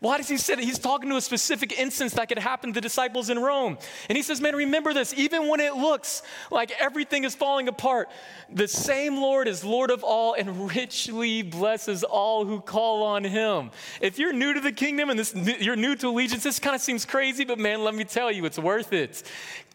Why 0.00 0.16
does 0.16 0.28
he 0.28 0.38
say 0.38 0.54
that? 0.54 0.64
He's 0.64 0.78
talking 0.78 1.10
to 1.10 1.16
a 1.16 1.20
specific 1.20 1.78
instance 1.78 2.14
that 2.14 2.28
could 2.28 2.38
happen 2.38 2.70
to 2.70 2.74
the 2.74 2.80
disciples 2.80 3.28
in 3.28 3.38
Rome. 3.38 3.76
And 4.08 4.16
he 4.16 4.22
says, 4.22 4.40
Man, 4.40 4.56
remember 4.56 4.94
this, 4.94 5.12
even 5.12 5.46
when 5.46 5.60
it 5.60 5.74
looks 5.74 6.22
like 6.50 6.72
everything 6.80 7.24
is 7.24 7.34
falling 7.34 7.68
apart, 7.68 8.08
the 8.50 8.66
same 8.66 9.18
Lord 9.18 9.46
is 9.46 9.62
Lord 9.62 9.90
of 9.90 10.02
all 10.02 10.32
and 10.32 10.70
richly 10.70 11.42
blesses 11.42 12.02
all 12.02 12.46
who 12.46 12.60
call 12.62 13.02
on 13.02 13.24
him. 13.24 13.70
If 14.00 14.18
you're 14.18 14.32
new 14.32 14.54
to 14.54 14.60
the 14.60 14.72
kingdom 14.72 15.10
and 15.10 15.18
this, 15.18 15.34
you're 15.60 15.76
new 15.76 15.94
to 15.96 16.08
allegiance, 16.08 16.44
this 16.44 16.58
kind 16.58 16.74
of 16.74 16.80
seems 16.80 17.04
crazy, 17.04 17.44
but 17.44 17.58
man, 17.58 17.84
let 17.84 17.94
me 17.94 18.04
tell 18.04 18.32
you, 18.32 18.46
it's 18.46 18.58
worth 18.58 18.94
it. 18.94 19.22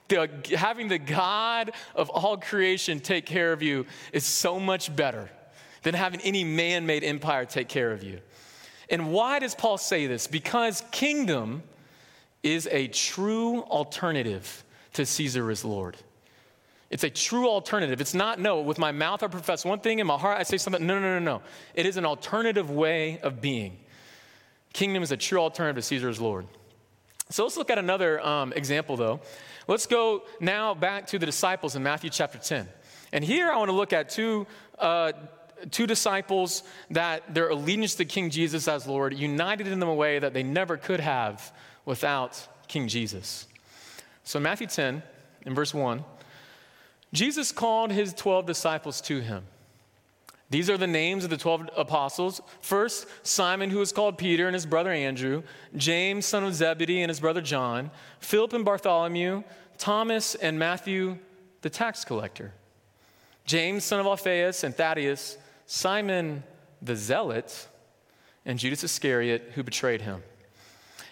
The, 0.07 0.27
having 0.57 0.87
the 0.87 0.99
God 0.99 1.71
of 1.93 2.09
all 2.09 2.37
creation 2.37 2.99
take 2.99 3.27
care 3.27 3.53
of 3.53 3.61
you 3.61 3.85
is 4.11 4.25
so 4.25 4.59
much 4.59 4.95
better 4.95 5.29
than 5.83 5.93
having 5.93 6.19
any 6.21 6.43
man 6.43 6.87
made 6.87 7.03
empire 7.03 7.45
take 7.45 7.67
care 7.67 7.91
of 7.91 8.03
you. 8.03 8.19
And 8.89 9.11
why 9.11 9.39
does 9.39 9.55
Paul 9.55 9.77
say 9.77 10.07
this? 10.07 10.27
Because 10.27 10.83
kingdom 10.91 11.63
is 12.43 12.67
a 12.71 12.87
true 12.87 13.61
alternative 13.63 14.63
to 14.93 15.05
Caesar 15.05 15.49
as 15.49 15.65
Lord. 15.65 15.97
It's 16.89 17.03
a 17.03 17.09
true 17.09 17.49
alternative. 17.49 17.99
It's 17.99 18.13
not, 18.13 18.39
no, 18.39 18.61
with 18.61 18.77
my 18.77 18.91
mouth 18.91 19.23
I 19.23 19.27
profess 19.27 19.65
one 19.65 19.79
thing, 19.79 19.99
in 19.99 20.07
my 20.07 20.17
heart 20.17 20.39
I 20.39 20.43
say 20.43 20.57
something. 20.57 20.85
No, 20.85 20.99
no, 20.99 21.19
no, 21.19 21.19
no. 21.19 21.41
It 21.73 21.85
is 21.85 21.97
an 21.97 22.05
alternative 22.05 22.69
way 22.69 23.19
of 23.21 23.41
being. 23.41 23.77
Kingdom 24.73 25.01
is 25.03 25.11
a 25.11 25.17
true 25.17 25.39
alternative 25.39 25.83
to 25.83 25.87
Caesar 25.87 26.09
as 26.09 26.21
Lord. 26.21 26.45
So 27.29 27.43
let's 27.43 27.57
look 27.57 27.71
at 27.71 27.79
another 27.79 28.23
um, 28.25 28.53
example, 28.53 28.95
though. 28.97 29.19
Let's 29.67 29.87
go 29.87 30.23
now 30.39 30.75
back 30.75 31.07
to 31.07 31.17
the 31.17 31.25
disciples 31.25 31.75
in 31.75 31.81
Matthew 31.81 32.11
chapter 32.11 32.37
10. 32.37 32.67
And 33.11 33.23
here 33.23 33.49
I 33.49 33.57
want 33.57 33.69
to 33.69 33.75
look 33.75 33.93
at 33.93 34.09
two 34.09 34.45
uh, 34.77 35.13
two 35.71 35.87
disciples 35.87 36.63
that 36.91 37.33
their 37.33 37.49
allegiance 37.49 37.95
to 37.95 38.05
King 38.05 38.29
Jesus 38.29 38.67
as 38.67 38.87
Lord 38.87 39.13
united 39.13 39.67
in 39.67 39.79
them 39.79 39.89
a 39.89 39.93
way 39.93 40.19
that 40.19 40.33
they 40.33 40.43
never 40.43 40.77
could 40.77 40.99
have 40.99 41.53
without 41.85 42.47
King 42.67 42.87
Jesus. 42.87 43.47
So, 44.23 44.37
in 44.37 44.43
Matthew 44.43 44.67
10, 44.67 45.03
in 45.45 45.55
verse 45.55 45.73
1, 45.73 46.03
Jesus 47.13 47.51
called 47.51 47.91
his 47.91 48.13
12 48.13 48.45
disciples 48.45 48.99
to 49.01 49.19
him. 49.21 49.45
These 50.49 50.69
are 50.69 50.77
the 50.77 50.87
names 50.87 51.23
of 51.23 51.29
the 51.29 51.37
12 51.37 51.69
apostles. 51.75 52.41
First, 52.61 53.07
Simon, 53.23 53.69
who 53.69 53.81
is 53.81 53.91
called 53.91 54.17
Peter, 54.17 54.47
and 54.47 54.53
his 54.53 54.65
brother 54.65 54.91
Andrew, 54.91 55.43
James, 55.75 56.25
son 56.25 56.43
of 56.43 56.53
Zebedee, 56.53 57.01
and 57.01 57.09
his 57.09 57.19
brother 57.19 57.41
John, 57.41 57.89
Philip 58.19 58.53
and 58.53 58.65
Bartholomew, 58.65 59.43
Thomas 59.77 60.35
and 60.35 60.59
Matthew, 60.59 61.17
the 61.61 61.69
tax 61.69 62.05
collector, 62.05 62.53
James, 63.45 63.83
son 63.83 63.99
of 63.99 64.05
Alphaeus, 64.05 64.63
and 64.63 64.75
Thaddeus, 64.75 65.37
Simon 65.65 66.43
the 66.81 66.95
Zealot, 66.95 67.67
and 68.45 68.59
Judas 68.59 68.83
Iscariot, 68.83 69.51
who 69.55 69.63
betrayed 69.63 70.01
him. 70.01 70.21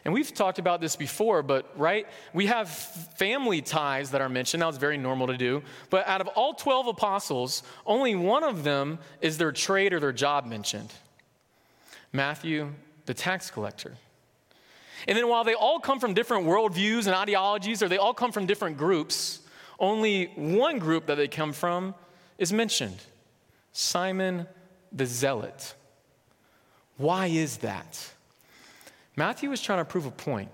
And 0.05 0.13
we've 0.13 0.33
talked 0.33 0.59
about 0.59 0.81
this 0.81 0.95
before, 0.95 1.41
but 1.43 1.71
right, 1.79 2.05
we 2.33 2.47
have 2.47 2.69
family 2.69 3.61
ties 3.61 4.11
that 4.11 4.21
are 4.21 4.27
mentioned. 4.29 4.61
That 4.61 4.67
was 4.67 4.77
very 4.77 4.97
normal 4.97 5.27
to 5.27 5.37
do. 5.37 5.63
But 5.89 6.05
out 6.07 6.19
of 6.19 6.27
all 6.27 6.53
12 6.53 6.87
apostles, 6.87 7.63
only 7.85 8.13
one 8.13 8.43
of 8.43 8.63
them 8.63 8.99
is 9.21 9.37
their 9.37 9.53
trade 9.53 9.93
or 9.93 9.99
their 9.99 10.11
job 10.11 10.45
mentioned 10.45 10.91
Matthew, 12.11 12.73
the 13.05 13.13
tax 13.13 13.49
collector. 13.49 13.93
And 15.07 15.17
then 15.17 15.27
while 15.29 15.43
they 15.43 15.55
all 15.55 15.79
come 15.79 15.99
from 15.99 16.13
different 16.13 16.45
worldviews 16.45 17.07
and 17.07 17.15
ideologies, 17.15 17.81
or 17.81 17.87
they 17.87 17.97
all 17.97 18.13
come 18.13 18.31
from 18.31 18.45
different 18.45 18.77
groups, 18.77 19.39
only 19.79 20.25
one 20.35 20.79
group 20.79 21.07
that 21.07 21.15
they 21.15 21.27
come 21.27 21.53
from 21.53 21.95
is 22.37 22.53
mentioned 22.53 22.99
Simon 23.73 24.47
the 24.91 25.05
Zealot. 25.05 25.73
Why 26.97 27.27
is 27.27 27.57
that? 27.57 28.13
Matthew 29.15 29.49
was 29.49 29.61
trying 29.61 29.79
to 29.79 29.85
prove 29.85 30.05
a 30.05 30.11
point 30.11 30.49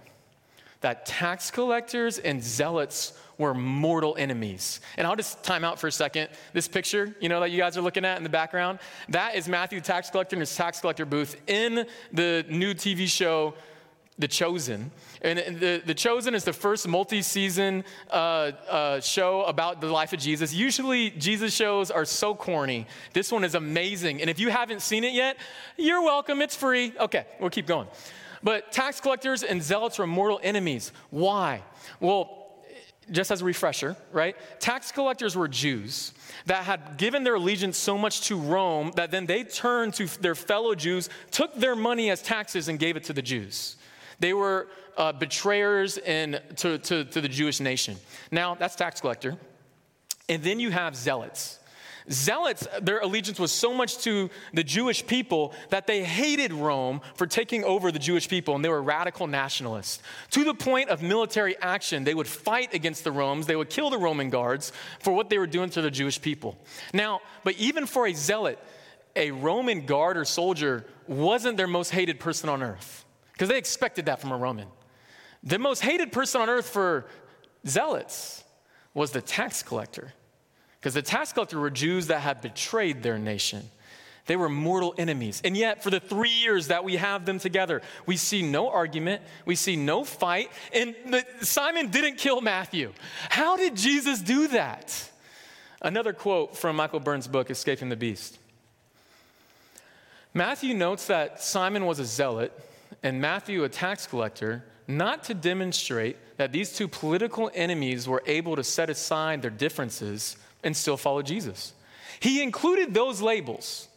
that 0.82 1.06
tax 1.06 1.52
collectors 1.52 2.20
and 2.20 2.42
zealots 2.42 3.14
were 3.38 3.54
mortal 3.54 4.16
enemies. 4.18 4.80
And 4.98 5.06
I'll 5.06 5.16
just 5.16 5.44
time 5.44 5.64
out 5.64 5.80
for 5.80 5.88
a 5.88 5.92
second. 5.92 6.30
This 6.54 6.68
picture, 6.68 7.14
you 7.20 7.30
know, 7.30 7.42
that 7.42 7.52
you 7.52 7.58
guys 7.58 7.78
are 7.78 7.82
looking 7.82 8.06
at 8.06 8.18
in 8.18 8.24
the 8.24 8.30
background, 8.30 8.80
that 9.10 9.36
is 9.36 9.48
Matthew, 9.48 9.80
the 9.80 9.86
tax 9.86 10.10
collector, 10.10 10.36
in 10.36 10.40
his 10.42 10.56
tax 10.56 10.80
collector 10.80 11.06
booth 11.06 11.36
in 11.48 11.86
the 12.14 12.46
new 12.50 12.74
TV 12.74 13.08
show 13.08 13.54
the 14.20 14.28
Chosen. 14.28 14.92
And 15.22 15.40
the, 15.60 15.82
the 15.84 15.94
Chosen 15.94 16.36
is 16.36 16.44
the 16.44 16.54
first 16.54 16.88
multi 16.88 17.22
season 17.22 17.84
uh, 18.12 18.52
uh, 18.70 19.00
show 19.00 19.44
about 19.44 19.82
the 19.82 19.88
life 19.88 20.14
of 20.14 20.20
Jesus. 20.20 20.54
Usually, 20.54 21.10
Jesus 21.12 21.56
shows 21.56 21.90
are 21.90 22.06
so 22.06 22.36
corny. 22.36 22.86
This 23.14 23.32
one 23.32 23.44
is 23.44 23.56
amazing. 23.56 24.22
And 24.22 24.30
if 24.30 24.40
you 24.40 24.50
haven't 24.50 24.82
seen 24.82 25.04
it 25.04 25.14
yet, 25.14 25.38
you're 25.78 26.04
welcome. 26.04 26.42
It's 26.42 26.56
free. 26.56 26.94
Okay, 27.00 27.26
we'll 27.40 27.50
keep 27.50 27.66
going. 27.66 27.88
But 28.44 28.72
tax 28.72 29.02
collectors 29.02 29.44
and 29.44 29.64
zealots 29.64 30.00
are 30.00 30.08
mortal 30.08 30.40
enemies. 30.44 30.92
Why? 31.10 31.64
Well, 32.00 32.40
just 33.12 33.32
as 33.32 33.42
a 33.42 33.46
refresher, 33.46 33.96
right? 34.12 34.36
Tax 34.60 34.92
collectors 34.92 35.36
were 35.36 35.48
Jews 35.48 36.14
that 36.46 36.64
had 36.64 36.98
given 36.98 37.24
their 37.24 37.36
allegiance 37.36 37.78
so 37.78 37.98
much 37.98 38.22
to 38.28 38.38
Rome 38.38 38.92
that 38.96 39.12
then 39.12 39.26
they 39.26 39.44
turned 39.44 39.94
to 39.96 40.06
their 40.22 40.36
fellow 40.36 40.76
Jews, 40.76 41.10
took 41.32 41.56
their 41.56 41.76
money 41.76 42.10
as 42.12 42.22
taxes, 42.22 42.68
and 42.68 42.78
gave 42.78 42.96
it 42.96 43.04
to 43.06 43.14
the 43.14 43.22
Jews. 43.22 43.78
They 44.20 44.34
were 44.34 44.68
uh, 44.98 45.14
betrayers 45.14 45.98
in, 45.98 46.40
to, 46.58 46.78
to, 46.78 47.06
to 47.06 47.22
the 47.22 47.30
Jewish 47.30 47.60
nation. 47.60 47.98
Now, 48.32 48.56
that's 48.56 48.76
tax 48.76 49.02
collector. 49.02 49.38
And 50.28 50.44
then 50.44 50.60
you 50.60 50.72
have 50.72 50.96
zealots. 50.96 51.60
Zealots, 52.12 52.68
their 52.82 53.00
allegiance 53.00 53.40
was 53.40 53.52
so 53.52 53.74
much 53.74 54.00
to 54.00 54.30
the 54.54 54.64
Jewish 54.64 55.06
people 55.06 55.54
that 55.70 55.86
they 55.86 56.04
hated 56.04 56.52
Rome 56.52 57.02
for 57.16 57.28
taking 57.28 57.64
over 57.64 57.92
the 57.92 58.00
Jewish 58.00 58.28
people, 58.28 58.56
and 58.56 58.66
they 58.66 58.70
were 58.70 58.82
radical 58.82 59.28
nationalists. 59.28 60.02
To 60.32 60.44
the 60.44 60.56
point 60.56 60.90
of 60.90 61.04
military 61.04 61.56
action, 61.62 62.04
they 62.04 62.16
would 62.16 62.28
fight 62.28 62.74
against 62.74 63.04
the 63.04 63.12
Romans, 63.12 63.46
they 63.46 63.56
would 63.56 63.70
kill 63.70 63.92
the 63.92 63.98
Roman 63.98 64.32
guards 64.32 64.72
for 65.00 65.14
what 65.14 65.30
they 65.30 65.38
were 65.38 65.48
doing 65.48 65.70
to 65.72 65.82
the 65.82 65.92
Jewish 65.92 66.20
people. 66.20 66.58
Now, 66.94 67.22
but 67.44 67.56
even 67.56 67.86
for 67.86 68.08
a 68.08 68.14
zealot, 68.14 68.58
a 69.16 69.30
Roman 69.32 69.86
guard 69.86 70.18
or 70.18 70.26
soldier 70.26 70.86
wasn't 71.08 71.58
their 71.58 71.68
most 71.68 71.92
hated 71.92 72.20
person 72.20 72.50
on 72.50 72.64
earth, 72.64 73.06
because 73.40 73.48
they 73.48 73.58
expected 73.58 74.08
that 74.08 74.20
from 74.20 74.34
a 74.34 74.38
Roman. 74.38 74.68
The 75.44 75.58
most 75.58 75.80
hated 75.80 76.12
person 76.12 76.42
on 76.42 76.50
earth 76.50 76.68
for 76.68 77.06
zealots 77.66 78.44
was 78.94 79.12
the 79.12 79.22
tax 79.22 79.64
collector. 79.64 80.12
Because 80.78 80.94
the 80.94 81.02
tax 81.02 81.32
collector 81.32 81.58
were 81.58 81.70
Jews 81.70 82.08
that 82.08 82.20
had 82.20 82.42
betrayed 82.42 83.02
their 83.02 83.18
nation. 83.18 83.64
They 84.26 84.36
were 84.36 84.50
mortal 84.50 84.94
enemies. 84.98 85.42
And 85.46 85.56
yet, 85.56 85.82
for 85.82 85.90
the 85.90 86.02
three 86.02 86.34
years 86.34 86.68
that 86.68 86.84
we 86.84 86.98
have 86.98 87.26
them 87.26 87.40
together, 87.40 87.82
we 88.06 88.18
see 88.18 88.42
no 88.42 88.70
argument, 88.70 89.22
we 89.46 89.56
see 89.56 89.78
no 89.78 90.04
fight, 90.04 90.52
and 90.74 90.94
the, 91.08 91.26
Simon 91.40 91.88
didn't 91.88 92.18
kill 92.18 92.42
Matthew. 92.42 92.92
How 93.30 93.56
did 93.56 93.78
Jesus 93.78 94.20
do 94.20 94.50
that? 94.50 95.10
Another 95.82 96.12
quote 96.12 96.58
from 96.58 96.76
Michael 96.76 97.00
Burns' 97.00 97.30
book, 97.30 97.50
Escaping 97.50 97.88
the 97.88 97.96
Beast. 97.96 98.38
Matthew 100.34 100.74
notes 100.74 101.08
that 101.08 101.42
Simon 101.42 101.86
was 101.86 102.00
a 102.00 102.06
zealot 102.06 102.52
and 103.04 103.22
Matthew 103.22 103.64
a 103.64 103.70
tax 103.70 104.06
collector, 104.08 104.64
not 104.88 105.24
to 105.26 105.34
demonstrate 105.34 106.18
that 106.38 106.52
these 106.52 106.74
two 106.74 106.88
political 106.88 107.52
enemies 107.54 108.08
were 108.08 108.24
able 108.26 108.56
to 108.56 108.64
set 108.64 108.90
aside 108.90 109.42
their 109.42 109.52
differences 109.52 110.38
and 110.64 110.76
still 110.76 110.98
follow 110.98 111.22
Jesus. 111.22 111.74
He 112.20 112.42
included 112.42 112.94
those 112.94 113.22
labels 113.22 113.88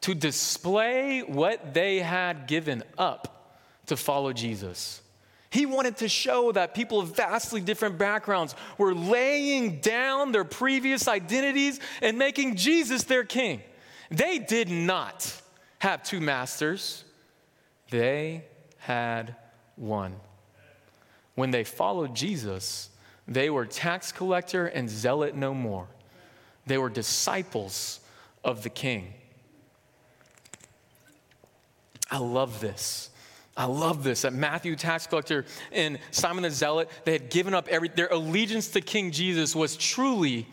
to 0.00 0.14
display 0.14 1.20
what 1.20 1.74
they 1.74 1.98
had 1.98 2.46
given 2.46 2.82
up 2.96 3.58
to 3.86 3.96
follow 3.96 4.32
Jesus. 4.32 5.02
He 5.50 5.64
wanted 5.64 5.96
to 5.98 6.08
show 6.08 6.52
that 6.52 6.74
people 6.74 7.00
of 7.00 7.16
vastly 7.16 7.60
different 7.60 7.96
backgrounds 7.96 8.54
were 8.76 8.94
laying 8.94 9.80
down 9.80 10.30
their 10.30 10.44
previous 10.44 11.08
identities 11.08 11.80
and 12.02 12.18
making 12.18 12.56
Jesus 12.56 13.04
their 13.04 13.24
king. 13.24 13.62
They 14.10 14.38
did 14.38 14.70
not 14.70 15.32
have 15.78 16.02
two 16.02 16.20
masters, 16.20 17.04
they 17.90 18.44
had 18.78 19.36
one. 19.76 20.16
When 21.34 21.50
they 21.50 21.64
followed 21.64 22.14
Jesus, 22.14 22.90
they 23.26 23.50
were 23.50 23.66
tax 23.66 24.12
collector 24.12 24.66
and 24.66 24.88
zealot 24.88 25.34
no 25.34 25.54
more. 25.54 25.86
They 26.66 26.78
were 26.78 26.90
disciples 26.90 28.00
of 28.44 28.62
the 28.62 28.70
king. 28.70 29.12
I 32.10 32.18
love 32.18 32.60
this. 32.60 33.10
I 33.56 33.64
love 33.64 34.04
this 34.04 34.22
that 34.22 34.32
Matthew, 34.32 34.76
tax 34.76 35.06
collector, 35.06 35.44
and 35.72 35.98
Simon 36.12 36.44
the 36.44 36.50
Zealot, 36.50 36.88
they 37.04 37.12
had 37.12 37.28
given 37.28 37.54
up 37.54 37.66
every, 37.68 37.88
their 37.88 38.06
allegiance 38.06 38.68
to 38.68 38.80
King 38.80 39.10
Jesus 39.10 39.54
was 39.54 39.76
truly 39.76 40.46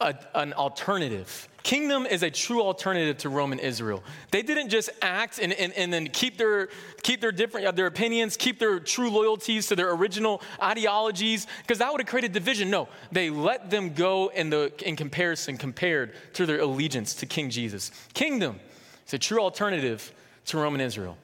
a, 0.00 0.14
an 0.34 0.52
alternative. 0.54 1.48
Kingdom 1.62 2.06
is 2.06 2.22
a 2.22 2.30
true 2.30 2.62
alternative 2.62 3.18
to 3.18 3.28
Roman 3.28 3.58
Israel. 3.58 4.02
They 4.30 4.40
didn't 4.40 4.70
just 4.70 4.88
act 5.02 5.38
and, 5.38 5.52
and, 5.52 5.74
and 5.74 5.92
then 5.92 6.06
keep 6.08 6.38
their, 6.38 6.70
keep 7.02 7.20
their 7.20 7.32
different 7.32 7.76
their 7.76 7.86
opinions, 7.86 8.36
keep 8.38 8.58
their 8.58 8.80
true 8.80 9.10
loyalties 9.10 9.66
to 9.66 9.76
their 9.76 9.92
original 9.92 10.40
ideologies, 10.62 11.46
because 11.60 11.78
that 11.78 11.92
would 11.92 12.00
have 12.00 12.08
created 12.08 12.32
division. 12.32 12.70
No, 12.70 12.88
they 13.12 13.28
let 13.28 13.68
them 13.68 13.92
go 13.92 14.28
in 14.28 14.48
the 14.48 14.72
in 14.86 14.96
comparison, 14.96 15.58
compared 15.58 16.14
to 16.34 16.46
their 16.46 16.60
allegiance 16.60 17.14
to 17.16 17.26
King 17.26 17.50
Jesus. 17.50 17.90
Kingdom 18.14 18.58
is 19.06 19.12
a 19.12 19.18
true 19.18 19.40
alternative 19.40 20.12
to 20.46 20.56
Roman 20.56 20.80
Israel. 20.80 21.18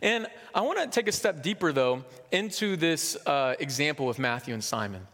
And 0.00 0.26
I 0.54 0.62
want 0.62 0.78
to 0.78 0.86
take 0.86 1.08
a 1.08 1.12
step 1.12 1.42
deeper, 1.42 1.72
though, 1.72 2.04
into 2.32 2.76
this 2.76 3.16
uh, 3.26 3.54
example 3.58 4.08
of 4.08 4.18
Matthew 4.18 4.54
and 4.54 4.64
Simon. 4.64 5.06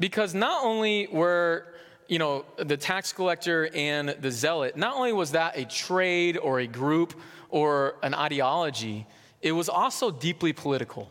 Because 0.00 0.34
not 0.34 0.64
only 0.64 1.06
were 1.12 1.66
you 2.10 2.18
know, 2.18 2.44
the 2.56 2.76
tax 2.76 3.12
collector 3.12 3.70
and 3.72 4.08
the 4.08 4.32
zealot, 4.32 4.76
not 4.76 4.96
only 4.96 5.12
was 5.12 5.30
that 5.30 5.56
a 5.56 5.64
trade 5.64 6.36
or 6.36 6.58
a 6.58 6.66
group 6.66 7.14
or 7.50 7.94
an 8.02 8.14
ideology, 8.14 9.06
it 9.40 9.52
was 9.52 9.68
also 9.68 10.10
deeply 10.10 10.52
political. 10.52 11.08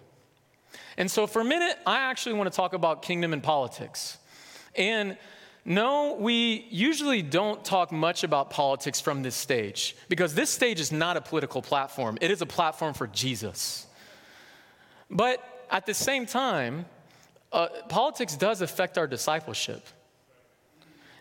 And 0.97 1.09
so, 1.09 1.25
for 1.25 1.41
a 1.41 1.45
minute, 1.45 1.77
I 1.87 1.99
actually 1.99 2.35
want 2.35 2.51
to 2.51 2.55
talk 2.55 2.73
about 2.73 3.01
kingdom 3.01 3.31
and 3.31 3.41
politics. 3.41 4.17
And 4.75 5.17
no, 5.63 6.17
we 6.19 6.67
usually 6.69 7.21
don't 7.21 7.63
talk 7.63 7.93
much 7.93 8.25
about 8.25 8.49
politics 8.49 8.99
from 8.99 9.23
this 9.23 9.35
stage 9.35 9.95
because 10.09 10.35
this 10.35 10.49
stage 10.49 10.81
is 10.81 10.91
not 10.91 11.15
a 11.15 11.21
political 11.21 11.61
platform, 11.61 12.17
it 12.19 12.29
is 12.29 12.41
a 12.41 12.45
platform 12.45 12.93
for 12.93 13.07
Jesus. 13.07 13.87
But 15.09 15.41
at 15.71 15.85
the 15.85 15.93
same 15.93 16.25
time, 16.25 16.85
uh, 17.51 17.67
politics 17.87 18.35
does 18.35 18.61
affect 18.61 18.97
our 18.97 19.07
discipleship. 19.07 19.85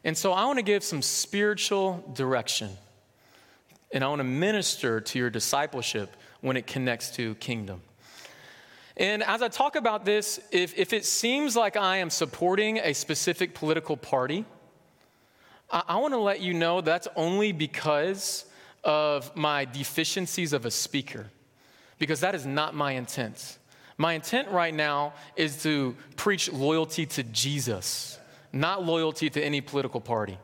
And 0.04 0.16
so 0.16 0.32
I 0.32 0.44
want 0.46 0.58
to 0.58 0.62
give 0.62 0.84
some 0.84 1.02
spiritual 1.02 2.04
direction. 2.14 2.70
And 3.92 4.04
I 4.04 4.08
want 4.08 4.20
to 4.20 4.24
minister 4.24 5.00
to 5.00 5.18
your 5.18 5.30
discipleship 5.30 6.14
when 6.40 6.56
it 6.56 6.66
connects 6.66 7.10
to 7.12 7.34
kingdom. 7.36 7.80
And 8.96 9.22
as 9.22 9.42
I 9.42 9.48
talk 9.48 9.76
about 9.76 10.04
this, 10.04 10.40
if, 10.50 10.76
if 10.76 10.92
it 10.92 11.04
seems 11.04 11.56
like 11.56 11.76
I 11.76 11.98
am 11.98 12.10
supporting 12.10 12.78
a 12.78 12.92
specific 12.92 13.54
political 13.54 13.96
party, 13.96 14.44
I, 15.70 15.82
I 15.88 15.96
want 15.98 16.14
to 16.14 16.18
let 16.18 16.40
you 16.40 16.52
know 16.52 16.80
that's 16.80 17.08
only 17.16 17.52
because 17.52 18.44
of 18.84 19.34
my 19.36 19.64
deficiencies 19.64 20.52
of 20.52 20.66
a 20.66 20.70
speaker, 20.70 21.26
because 21.98 22.20
that 22.20 22.34
is 22.34 22.44
not 22.44 22.74
my 22.74 22.92
intent. 22.92 23.58
My 23.98 24.14
intent 24.14 24.48
right 24.48 24.72
now 24.72 25.12
is 25.36 25.62
to 25.64 25.96
preach 26.16 26.50
loyalty 26.50 27.04
to 27.06 27.22
Jesus 27.24 28.18
not 28.52 28.84
loyalty 28.84 29.30
to 29.30 29.42
any 29.42 29.60
political 29.60 30.00
party. 30.00 30.38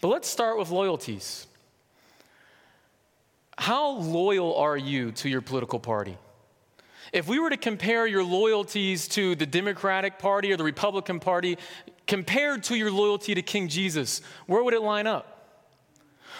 But 0.00 0.08
let's 0.08 0.28
start 0.28 0.58
with 0.58 0.70
loyalties. 0.70 1.46
How 3.58 3.92
loyal 3.92 4.56
are 4.56 4.76
you 4.76 5.12
to 5.12 5.28
your 5.28 5.40
political 5.40 5.80
party? 5.80 6.16
If 7.12 7.28
we 7.28 7.38
were 7.38 7.50
to 7.50 7.56
compare 7.56 8.06
your 8.06 8.24
loyalties 8.24 9.08
to 9.08 9.34
the 9.36 9.46
Democratic 9.46 10.18
Party 10.18 10.52
or 10.52 10.56
the 10.56 10.64
Republican 10.64 11.20
Party 11.20 11.56
compared 12.06 12.64
to 12.64 12.76
your 12.76 12.90
loyalty 12.90 13.34
to 13.34 13.42
King 13.42 13.68
Jesus, 13.68 14.20
where 14.46 14.62
would 14.62 14.74
it 14.74 14.82
line 14.82 15.06
up? 15.06 15.32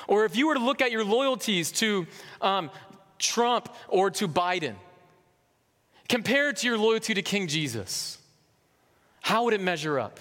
Or 0.09 0.25
if 0.25 0.37
you 0.37 0.49
were 0.49 0.55
to 0.55 0.61
look 0.61 0.83
at 0.83 0.93
your 0.93 1.05
loyalties 1.05 1.73
to 1.73 2.07
um, 2.41 2.71
Trump 3.19 3.75
or 3.89 4.11
to 4.11 4.29
Biden, 4.29 4.75
compared 6.09 6.57
to 6.59 6.67
your 6.67 6.79
loyalty 6.79 7.15
to 7.15 7.23
King 7.23 7.49
Jesus, 7.49 8.19
how 9.21 9.45
would 9.45 9.55
it 9.55 9.61
measure 9.61 9.99
up? 9.99 10.21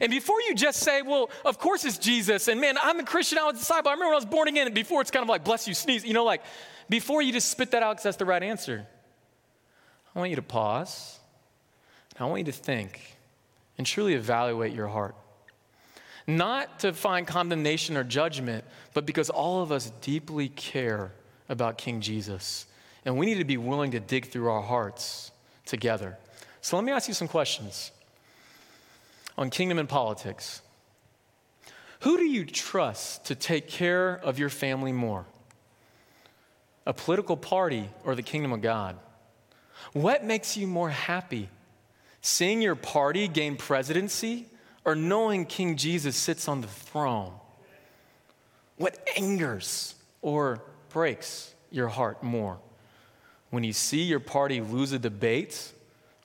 And 0.00 0.10
before 0.10 0.40
you 0.42 0.54
just 0.54 0.80
say, 0.80 1.02
well, 1.02 1.30
of 1.44 1.58
course 1.58 1.84
it's 1.84 1.98
Jesus, 1.98 2.48
and 2.48 2.60
man, 2.60 2.76
I'm 2.82 2.98
a 3.00 3.04
Christian, 3.04 3.38
I 3.38 3.44
was 3.44 3.56
a 3.56 3.58
disciple. 3.58 3.90
I 3.90 3.94
remember 3.94 4.10
when 4.10 4.14
I 4.14 4.24
was 4.24 4.26
born 4.26 4.48
again, 4.48 4.66
and 4.66 4.74
before 4.74 5.00
it's 5.00 5.10
kind 5.10 5.22
of 5.22 5.28
like, 5.28 5.44
bless 5.44 5.68
you, 5.68 5.74
sneeze, 5.74 6.04
you 6.04 6.14
know, 6.14 6.24
like, 6.24 6.42
before 6.88 7.22
you 7.22 7.32
just 7.32 7.50
spit 7.50 7.72
that 7.72 7.82
out 7.82 7.92
because 7.92 8.04
that's 8.04 8.16
the 8.16 8.24
right 8.24 8.42
answer, 8.42 8.86
I 10.14 10.18
want 10.18 10.30
you 10.30 10.36
to 10.36 10.42
pause. 10.42 11.18
I 12.18 12.26
want 12.26 12.40
you 12.40 12.52
to 12.52 12.52
think 12.52 13.16
and 13.78 13.86
truly 13.86 14.14
evaluate 14.14 14.72
your 14.72 14.88
heart. 14.88 15.16
Not 16.26 16.80
to 16.80 16.92
find 16.92 17.26
condemnation 17.26 17.96
or 17.96 18.04
judgment, 18.04 18.64
but 18.94 19.06
because 19.06 19.28
all 19.28 19.62
of 19.62 19.72
us 19.72 19.90
deeply 20.02 20.48
care 20.48 21.12
about 21.48 21.78
King 21.78 22.00
Jesus. 22.00 22.66
And 23.04 23.16
we 23.16 23.26
need 23.26 23.38
to 23.38 23.44
be 23.44 23.56
willing 23.56 23.90
to 23.92 24.00
dig 24.00 24.26
through 24.26 24.50
our 24.50 24.62
hearts 24.62 25.32
together. 25.66 26.18
So 26.60 26.76
let 26.76 26.84
me 26.84 26.92
ask 26.92 27.08
you 27.08 27.14
some 27.14 27.28
questions 27.28 27.90
on 29.36 29.50
kingdom 29.50 29.78
and 29.78 29.88
politics. 29.88 30.62
Who 32.00 32.16
do 32.16 32.24
you 32.24 32.44
trust 32.44 33.26
to 33.26 33.34
take 33.34 33.68
care 33.68 34.14
of 34.22 34.38
your 34.38 34.48
family 34.48 34.92
more? 34.92 35.24
A 36.84 36.92
political 36.92 37.36
party 37.36 37.88
or 38.04 38.14
the 38.14 38.22
kingdom 38.22 38.52
of 38.52 38.60
God? 38.60 38.96
What 39.92 40.24
makes 40.24 40.56
you 40.56 40.66
more 40.66 40.90
happy? 40.90 41.48
Seeing 42.20 42.62
your 42.62 42.74
party 42.74 43.28
gain 43.28 43.56
presidency 43.56 44.46
or 44.84 44.94
knowing 44.94 45.46
King 45.46 45.76
Jesus 45.76 46.16
sits 46.16 46.48
on 46.48 46.60
the 46.60 46.68
throne? 46.68 47.32
What 48.76 48.98
angers 49.16 49.94
or 50.22 50.62
breaks 50.90 51.54
your 51.70 51.88
heart 51.88 52.22
more? 52.22 52.58
When 53.52 53.62
you 53.62 53.72
see 53.72 54.02
your 54.02 54.18
party 54.18 54.60
lose 54.60 54.90
a 54.90 54.98
debate 54.98 55.70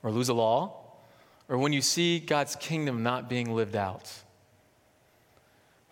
or 0.02 0.10
lose 0.10 0.28
a 0.28 0.34
law? 0.34 0.78
or 1.48 1.56
when 1.56 1.72
you 1.72 1.80
see 1.80 2.18
God's 2.18 2.56
kingdom 2.56 3.02
not 3.02 3.28
being 3.28 3.54
lived 3.54 3.74
out. 3.74 4.12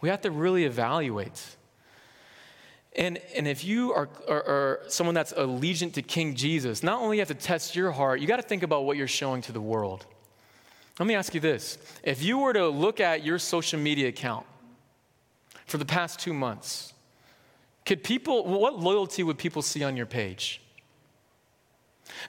We 0.01 0.11
have 0.11 0.21
to 0.23 0.31
really 0.31 0.65
evaluate. 0.65 1.57
And, 2.95 3.19
and 3.35 3.49
if 3.49 3.65
you 3.65 3.93
are, 3.93 4.09
are, 4.29 4.45
are 4.45 4.81
someone 4.89 5.15
that's 5.15 5.33
allegiant 5.33 5.95
to 5.95 6.03
King 6.03 6.35
Jesus, 6.35 6.83
not 6.83 7.01
only 7.01 7.17
you 7.17 7.21
have 7.21 7.29
to 7.29 7.35
test 7.35 7.75
your 7.75 7.91
heart, 7.91 8.21
you 8.21 8.27
got 8.27 8.37
to 8.37 8.43
think 8.43 8.63
about 8.63 8.85
what 8.85 8.97
you're 8.97 9.09
showing 9.09 9.43
to 9.43 9.53
the 9.53 9.61
world. 9.61 10.07
Let 10.99 11.07
me 11.07 11.15
ask 11.15 11.35
you 11.35 11.41
this. 11.41 11.79
If 12.03 12.23
you 12.23 12.39
were 12.39 12.53
to 12.53 12.69
look 12.69 13.01
at 13.01 13.25
your 13.25 13.39
social 13.39 13.79
media 13.79 14.09
account 14.09 14.47
for 15.67 15.79
the 15.79 15.85
past 15.85 16.21
two 16.21 16.33
months, 16.33 16.93
could 17.85 18.03
people, 18.03 18.45
what 18.45 18.79
loyalty 18.79 19.23
would 19.23 19.39
people 19.39 19.63
see 19.63 19.85
on 19.85 19.97
your 19.97 20.07
page? 20.07 20.61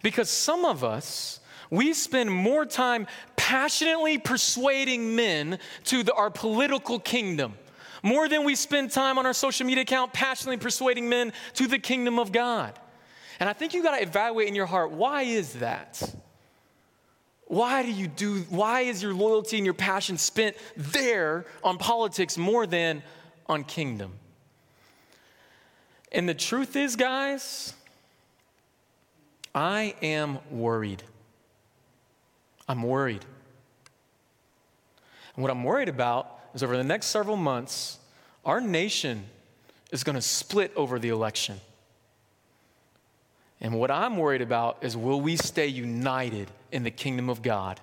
Because 0.04 0.30
some 0.30 0.66
of 0.66 0.84
us, 0.84 1.40
we 1.70 1.94
spend 1.94 2.32
more 2.32 2.66
time 2.66 3.08
passionately 3.36 4.18
persuading 4.18 5.16
men 5.16 5.60
to 5.86 6.04
the, 6.04 6.14
our 6.14 6.30
political 6.30 7.00
kingdom, 7.00 7.54
more 8.04 8.30
than 8.30 8.44
we 8.44 8.56
spend 8.56 8.92
time 8.92 9.18
on 9.18 9.26
our 9.26 9.34
social 9.34 9.66
media 9.66 9.84
account 9.84 10.14
passionately 10.14 10.58
persuading 10.58 11.10
men 11.10 11.34
to 11.56 11.68
the 11.68 11.80
kingdom 11.80 12.20
of 12.20 12.32
God. 12.32 12.78
And 13.40 13.50
I 13.50 13.54
think 13.54 13.74
you 13.74 13.84
got 13.84 13.96
to 13.98 14.02
evaluate 14.02 14.48
in 14.48 14.56
your 14.56 14.66
heart 14.66 14.92
why 14.92 15.24
is 15.24 15.54
that? 15.54 16.02
Why 17.46 17.82
do 17.82 17.92
you 17.92 18.08
do, 18.08 18.46
why 18.50 18.82
is 18.82 19.02
your 19.02 19.14
loyalty 19.14 19.58
and 19.58 19.66
your 19.66 19.74
passion 19.74 20.18
spent 20.18 20.58
there 20.76 21.46
on 21.64 21.78
politics 21.78 22.38
more 22.38 22.68
than 22.68 23.04
on 23.48 23.64
kingdom? 23.64 24.14
And 26.12 26.28
the 26.28 26.34
truth 26.34 26.76
is, 26.76 26.96
guys, 26.96 27.74
I 29.58 29.96
am 30.04 30.38
worried. 30.52 31.02
I'm 32.70 32.84
worried. 32.84 33.26
And 35.36 35.42
what 35.42 35.50
I'm 35.50 35.64
worried 35.64 35.90
about 35.90 36.30
is 36.54 36.62
over 36.62 36.78
the 36.78 36.84
next 36.84 37.08
several 37.08 37.38
months, 37.38 37.98
our 38.46 38.62
nation 38.62 39.26
is 39.92 40.04
going 40.04 40.14
to 40.16 40.22
split 40.22 40.72
over 40.76 41.00
the 41.00 41.10
election. 41.10 41.60
And 43.60 43.74
what 43.80 43.90
I'm 43.90 44.18
worried 44.18 44.44
about 44.44 44.78
is 44.82 44.96
will 44.96 45.22
we 45.22 45.36
stay 45.36 45.66
united 45.66 46.52
in 46.72 46.84
the 46.84 46.92
kingdom 46.92 47.28
of 47.28 47.42
God? 47.42 47.80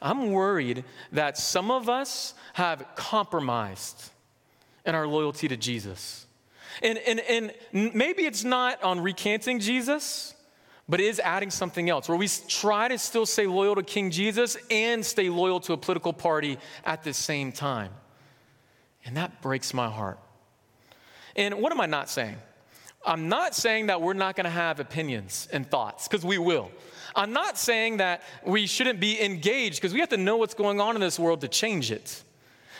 I'm 0.00 0.30
worried 0.30 0.84
that 1.12 1.36
some 1.36 1.70
of 1.70 1.90
us 1.90 2.32
have 2.54 2.86
compromised 2.94 4.10
in 4.86 4.94
our 4.94 5.06
loyalty 5.06 5.48
to 5.48 5.56
Jesus. 5.58 6.25
And, 6.82 6.98
and, 6.98 7.20
and 7.20 7.54
maybe 7.94 8.24
it's 8.24 8.44
not 8.44 8.82
on 8.82 9.00
recanting 9.00 9.60
Jesus, 9.60 10.34
but 10.88 11.00
it 11.00 11.06
is 11.06 11.20
adding 11.20 11.50
something 11.50 11.90
else 11.90 12.08
where 12.08 12.18
we 12.18 12.28
try 12.48 12.88
to 12.88 12.98
still 12.98 13.26
stay 13.26 13.46
loyal 13.46 13.74
to 13.74 13.82
King 13.82 14.10
Jesus 14.10 14.56
and 14.70 15.04
stay 15.04 15.28
loyal 15.28 15.60
to 15.60 15.72
a 15.72 15.76
political 15.76 16.12
party 16.12 16.58
at 16.84 17.02
the 17.02 17.12
same 17.12 17.50
time. 17.52 17.90
And 19.04 19.16
that 19.16 19.42
breaks 19.42 19.74
my 19.74 19.88
heart. 19.88 20.18
And 21.34 21.54
what 21.56 21.72
am 21.72 21.80
I 21.80 21.86
not 21.86 22.08
saying? 22.08 22.36
I'm 23.04 23.28
not 23.28 23.54
saying 23.54 23.86
that 23.86 24.00
we're 24.00 24.14
not 24.14 24.34
going 24.34 24.44
to 24.44 24.50
have 24.50 24.80
opinions 24.80 25.48
and 25.52 25.68
thoughts, 25.68 26.08
because 26.08 26.24
we 26.24 26.38
will. 26.38 26.70
I'm 27.14 27.32
not 27.32 27.56
saying 27.56 27.98
that 27.98 28.22
we 28.44 28.66
shouldn't 28.66 28.98
be 28.98 29.22
engaged, 29.22 29.76
because 29.76 29.92
we 29.92 30.00
have 30.00 30.08
to 30.08 30.16
know 30.16 30.36
what's 30.36 30.54
going 30.54 30.80
on 30.80 30.96
in 30.96 31.00
this 31.00 31.18
world 31.18 31.40
to 31.42 31.48
change 31.48 31.92
it. 31.92 32.22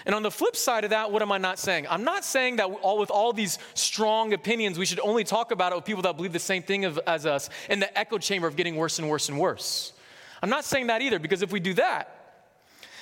And 0.06 0.14
on 0.14 0.22
the 0.22 0.30
flip 0.30 0.54
side 0.54 0.84
of 0.84 0.90
that, 0.90 1.10
what 1.10 1.20
am 1.20 1.32
I 1.32 1.38
not 1.38 1.58
saying? 1.58 1.86
I'm 1.90 2.04
not 2.04 2.24
saying 2.24 2.56
that 2.56 2.66
all, 2.66 2.96
with 2.96 3.10
all 3.10 3.32
these 3.32 3.58
strong 3.74 4.32
opinions, 4.32 4.78
we 4.78 4.86
should 4.86 5.00
only 5.00 5.24
talk 5.24 5.50
about 5.50 5.72
it 5.72 5.74
with 5.74 5.84
people 5.84 6.02
that 6.02 6.16
believe 6.16 6.32
the 6.32 6.38
same 6.38 6.62
thing 6.62 6.84
as 6.84 7.26
us 7.26 7.50
in 7.68 7.80
the 7.80 7.98
echo 7.98 8.16
chamber 8.16 8.46
of 8.46 8.54
getting 8.54 8.76
worse 8.76 9.00
and 9.00 9.10
worse 9.10 9.28
and 9.28 9.36
worse. 9.36 9.92
I'm 10.40 10.50
not 10.50 10.64
saying 10.64 10.86
that 10.86 11.02
either, 11.02 11.18
because 11.18 11.42
if 11.42 11.50
we 11.50 11.58
do 11.58 11.74
that, 11.74 12.44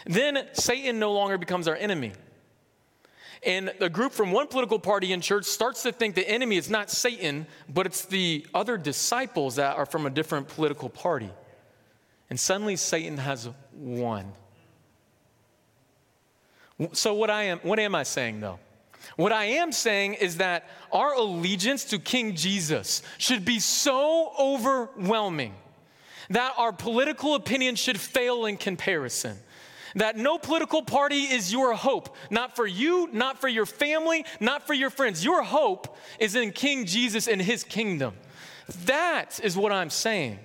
then 0.07 0.49
Satan 0.55 0.99
no 0.99 1.13
longer 1.13 1.37
becomes 1.37 1.69
our 1.69 1.77
enemy. 1.77 2.13
And 3.43 3.75
a 3.81 3.91
group 3.91 4.13
from 4.13 4.33
one 4.33 4.47
political 4.47 4.79
party 4.79 5.13
in 5.13 5.21
church 5.21 5.45
starts 5.45 5.83
to 5.83 5.93
think 5.93 6.15
the 6.15 6.27
enemy 6.27 6.57
is 6.57 6.71
not 6.71 6.91
Satan, 6.91 7.47
but 7.69 7.85
it's 7.85 8.07
the 8.07 8.47
other 8.55 8.79
disciples 8.79 9.57
that 9.57 9.77
are 9.77 9.85
from 9.85 10.07
a 10.07 10.11
different 10.11 10.49
political 10.49 10.89
party. 10.89 11.31
And 12.31 12.41
suddenly 12.41 12.77
Satan 12.77 13.19
has 13.19 13.51
won. 13.75 14.33
So 16.93 17.15
what 17.15 17.31
I 17.31 17.45
am 17.45 17.59
what 17.61 17.79
am 17.79 17.95
I 17.95 18.03
saying 18.03 18.41
though? 18.41 18.59
What 19.17 19.33
I 19.33 19.45
am 19.45 19.71
saying 19.71 20.15
is 20.15 20.39
that 20.39 20.69
our 20.91 21.15
allegiance 21.15 21.85
to 21.87 21.99
King 21.99 22.35
Jesus 22.35 23.03
should 23.19 23.45
be 23.45 23.61
so 23.61 24.33
overwhelming 24.39 25.55
that 26.31 26.55
our 26.57 26.73
political 26.73 27.35
opinion 27.35 27.77
should 27.77 28.01
fail 28.01 28.47
in 28.47 28.57
comparison 28.57 29.37
that 29.95 30.17
no 30.17 30.39
political 30.39 30.83
party 30.83 31.23
is 31.23 31.53
your 31.53 31.73
hope. 31.75 32.17
Not 32.31 32.57
for 32.57 32.67
you, 32.67 33.09
not 33.13 33.41
for 33.41 33.49
your 33.49 33.67
family, 33.67 34.25
not 34.41 34.67
for 34.67 34.75
your 34.75 34.91
friends. 34.91 35.25
Your 35.25 35.43
hope 35.43 35.97
is 36.19 36.35
in 36.35 36.53
King 36.53 36.85
Jesus 36.87 37.29
and 37.29 37.41
his 37.41 37.65
kingdom. 37.65 38.15
That 38.87 39.41
is 39.43 39.57
what 39.57 39.73
I'm 39.73 39.91
saying. 39.91 40.39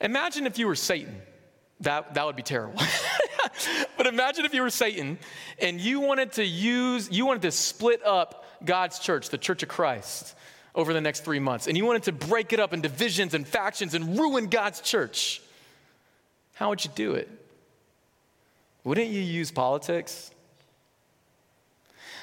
Imagine 0.00 0.46
if 0.46 0.58
you 0.58 0.66
were 0.66 0.74
Satan. 0.74 1.20
That, 1.80 2.14
that 2.14 2.26
would 2.26 2.36
be 2.36 2.42
terrible. 2.42 2.80
but 3.96 4.06
imagine 4.06 4.44
if 4.44 4.54
you 4.54 4.62
were 4.62 4.70
Satan 4.70 5.18
and 5.60 5.80
you 5.80 6.00
wanted 6.00 6.32
to 6.32 6.44
use, 6.44 7.10
you 7.10 7.26
wanted 7.26 7.42
to 7.42 7.52
split 7.52 8.04
up 8.04 8.44
God's 8.64 8.98
church, 8.98 9.30
the 9.30 9.38
church 9.38 9.62
of 9.62 9.68
Christ, 9.68 10.34
over 10.74 10.92
the 10.92 11.00
next 11.00 11.24
three 11.24 11.38
months. 11.38 11.66
And 11.66 11.76
you 11.76 11.84
wanted 11.84 12.04
to 12.04 12.12
break 12.12 12.52
it 12.52 12.60
up 12.60 12.72
in 12.72 12.80
divisions 12.80 13.34
and 13.34 13.46
factions 13.46 13.94
and 13.94 14.18
ruin 14.18 14.48
God's 14.48 14.80
church. 14.80 15.42
How 16.54 16.70
would 16.70 16.84
you 16.84 16.90
do 16.94 17.14
it? 17.14 17.28
Wouldn't 18.84 19.08
you 19.08 19.20
use 19.20 19.50
politics? 19.50 20.30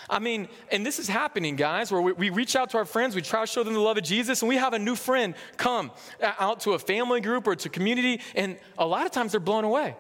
I 0.09 0.19
mean, 0.19 0.47
and 0.71 0.85
this 0.85 0.99
is 0.99 1.07
happening, 1.07 1.55
guys, 1.55 1.91
where 1.91 2.01
we, 2.01 2.11
we, 2.11 2.29
reach 2.29 2.55
out 2.55 2.69
to 2.71 2.77
our 2.77 2.85
friends, 2.85 3.15
we 3.15 3.21
try 3.21 3.41
to 3.41 3.47
show 3.47 3.63
them 3.63 3.73
the 3.73 3.79
love 3.79 3.97
of 3.97 4.03
Jesus, 4.03 4.41
and 4.41 4.49
we 4.49 4.57
have 4.57 4.73
a 4.73 4.79
new 4.79 4.95
friend 4.95 5.33
come 5.57 5.91
out 6.21 6.59
to 6.61 6.73
a 6.73 6.79
family 6.79 7.21
group 7.21 7.47
or 7.47 7.55
to 7.55 7.69
community, 7.69 8.21
and 8.35 8.57
a 8.77 8.85
lot 8.85 9.05
of 9.05 9.11
times 9.11 9.31
they're 9.31 9.39
blown 9.39 9.63
away. 9.63 9.95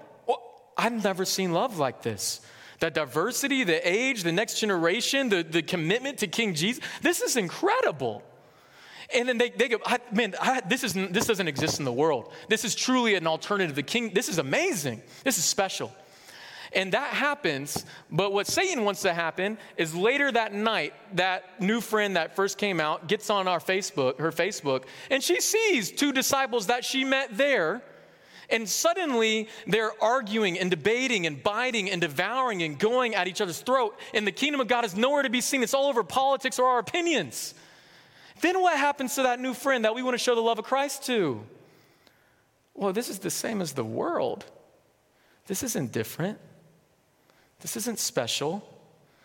I've 0.77 1.03
never 1.03 1.25
seen 1.25 1.53
love 1.53 1.77
like 1.77 2.01
this. 2.01 2.41
The 2.79 2.89
diversity, 2.89 3.63
the 3.63 3.87
age, 3.87 4.23
the 4.23 4.31
next 4.31 4.59
generation, 4.59 5.29
the, 5.29 5.43
the 5.43 5.61
commitment 5.61 6.19
to 6.19 6.27
King 6.27 6.53
Jesus, 6.53 6.83
this 7.01 7.21
is 7.21 7.37
incredible. 7.37 8.21
And 9.13 9.29
then 9.29 9.37
they, 9.37 9.49
they 9.49 9.69
go, 9.69 9.77
I, 9.85 9.99
man, 10.11 10.35
I, 10.41 10.61
this, 10.61 10.83
is, 10.83 10.93
this 10.93 11.25
doesn't 11.25 11.47
exist 11.47 11.79
in 11.79 11.85
the 11.85 11.93
world. 11.93 12.31
This 12.49 12.65
is 12.65 12.75
truly 12.75 13.15
an 13.15 13.27
alternative. 13.27 13.75
The 13.75 13.83
king, 13.83 14.11
this 14.13 14.29
is 14.29 14.39
amazing. 14.39 15.01
This 15.23 15.37
is 15.37 15.45
special. 15.45 15.91
And 16.73 16.91
that 16.91 17.13
happens, 17.13 17.85
but 18.11 18.33
what 18.33 18.47
Satan 18.47 18.83
wants 18.83 19.03
to 19.03 19.13
happen 19.13 19.57
is 19.77 19.95
later 19.95 20.29
that 20.31 20.53
night, 20.53 20.93
that 21.13 21.61
new 21.61 21.79
friend 21.79 22.17
that 22.17 22.35
first 22.35 22.57
came 22.57 22.81
out 22.81 23.07
gets 23.07 23.29
on 23.29 23.47
our 23.47 23.59
Facebook, 23.59 24.19
her 24.19 24.31
Facebook, 24.31 24.83
and 25.09 25.23
she 25.23 25.39
sees 25.39 25.89
two 25.89 26.11
disciples 26.11 26.67
that 26.67 26.83
she 26.83 27.05
met 27.05 27.37
there. 27.37 27.81
And 28.49 28.67
suddenly 28.69 29.47
they're 29.67 29.91
arguing 30.03 30.59
and 30.59 30.69
debating 30.69 31.25
and 31.25 31.41
biting 31.41 31.89
and 31.89 32.01
devouring 32.01 32.63
and 32.63 32.77
going 32.77 33.15
at 33.15 33.27
each 33.27 33.41
other's 33.41 33.59
throat. 33.59 33.97
And 34.13 34.25
the 34.25 34.31
kingdom 34.31 34.61
of 34.61 34.67
God 34.67 34.85
is 34.85 34.95
nowhere 34.95 35.23
to 35.23 35.29
be 35.29 35.41
seen. 35.41 35.63
It's 35.63 35.73
all 35.73 35.87
over 35.87 36.03
politics 36.03 36.59
or 36.59 36.67
our 36.67 36.79
opinions. 36.79 37.53
Then 38.41 38.61
what 38.61 38.77
happens 38.77 39.15
to 39.15 39.23
that 39.23 39.39
new 39.39 39.53
friend 39.53 39.85
that 39.85 39.95
we 39.95 40.03
want 40.03 40.13
to 40.13 40.19
show 40.19 40.35
the 40.35 40.41
love 40.41 40.59
of 40.59 40.65
Christ 40.65 41.05
to? 41.05 41.43
Well, 42.73 42.93
this 42.93 43.09
is 43.09 43.19
the 43.19 43.29
same 43.29 43.61
as 43.61 43.73
the 43.73 43.85
world. 43.85 44.45
This 45.47 45.63
isn't 45.63 45.91
different. 45.91 46.39
This 47.61 47.77
isn't 47.77 47.99
special. 47.99 48.67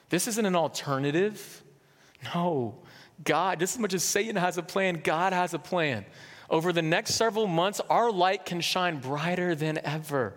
This 0.08 0.28
isn't 0.28 0.46
an 0.46 0.56
alternative. 0.56 1.62
No, 2.34 2.76
God, 3.24 3.60
just 3.60 3.76
as 3.76 3.80
much 3.80 3.94
as 3.94 4.02
Satan 4.02 4.36
has 4.36 4.58
a 4.58 4.62
plan, 4.62 5.00
God 5.02 5.32
has 5.32 5.54
a 5.54 5.58
plan. 5.58 6.04
Over 6.50 6.72
the 6.72 6.82
next 6.82 7.14
several 7.14 7.46
months, 7.46 7.80
our 7.88 8.10
light 8.10 8.44
can 8.44 8.60
shine 8.60 8.98
brighter 8.98 9.54
than 9.54 9.78
ever. 9.84 10.34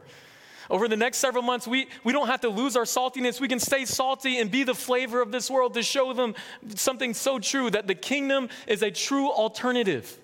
Over 0.69 0.87
the 0.87 0.95
next 0.95 1.17
several 1.17 1.43
months, 1.43 1.67
we, 1.67 1.87
we 2.03 2.13
don't 2.13 2.27
have 2.27 2.41
to 2.41 2.49
lose 2.49 2.77
our 2.77 2.83
saltiness. 2.83 3.41
We 3.41 3.47
can 3.47 3.59
stay 3.59 3.85
salty 3.85 4.37
and 4.37 4.49
be 4.49 4.63
the 4.63 4.75
flavor 4.75 5.21
of 5.21 5.31
this 5.31 5.49
world 5.49 5.73
to 5.73 5.83
show 5.83 6.13
them 6.13 6.35
something 6.75 7.13
so 7.13 7.39
true 7.39 7.69
that 7.71 7.87
the 7.87 7.95
kingdom 7.95 8.49
is 8.67 8.83
a 8.83 8.91
true 8.91 9.29
alternative 9.31 10.17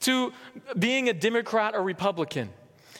to 0.00 0.32
being 0.78 1.08
a 1.08 1.12
Democrat 1.12 1.74
or 1.74 1.82
Republican. 1.82 2.50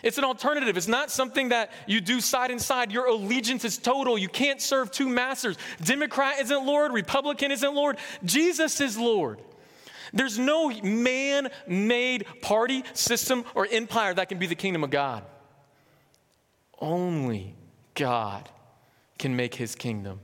It's 0.03 0.19
an 0.19 0.25
alternative. 0.25 0.77
It's 0.77 0.89
not 0.89 1.11
something 1.11 1.51
that 1.51 1.71
you 1.87 2.01
do 2.01 2.21
side 2.21 2.51
and 2.51 2.61
side. 2.61 2.91
Your 2.91 3.07
allegiance 3.07 3.65
is 3.65 3.79
total. 3.79 4.17
You 4.17 4.29
can't 4.29 4.61
serve 4.61 4.91
two 4.91 5.09
masters. 5.09 5.57
Democrat 5.83 6.41
isn't 6.41 6.67
Lord, 6.67 6.93
Republican 6.93 7.53
isn't 7.53 7.75
Lord. 7.75 7.99
Jesus 8.25 8.81
is 8.81 8.97
Lord. 8.97 9.41
There's 10.13 10.39
no 10.39 10.69
man 10.83 11.49
made 11.67 12.27
party, 12.43 12.85
system, 12.93 13.45
or 13.55 13.67
empire 13.71 14.15
that 14.15 14.29
can 14.29 14.39
be 14.39 14.47
the 14.47 14.55
kingdom 14.55 14.85
of 14.85 14.91
God. 14.91 15.25
Only 16.79 17.55
God 17.95 18.49
can 19.19 19.37
make 19.37 19.55
his 19.55 19.75
kingdom. 19.75 20.21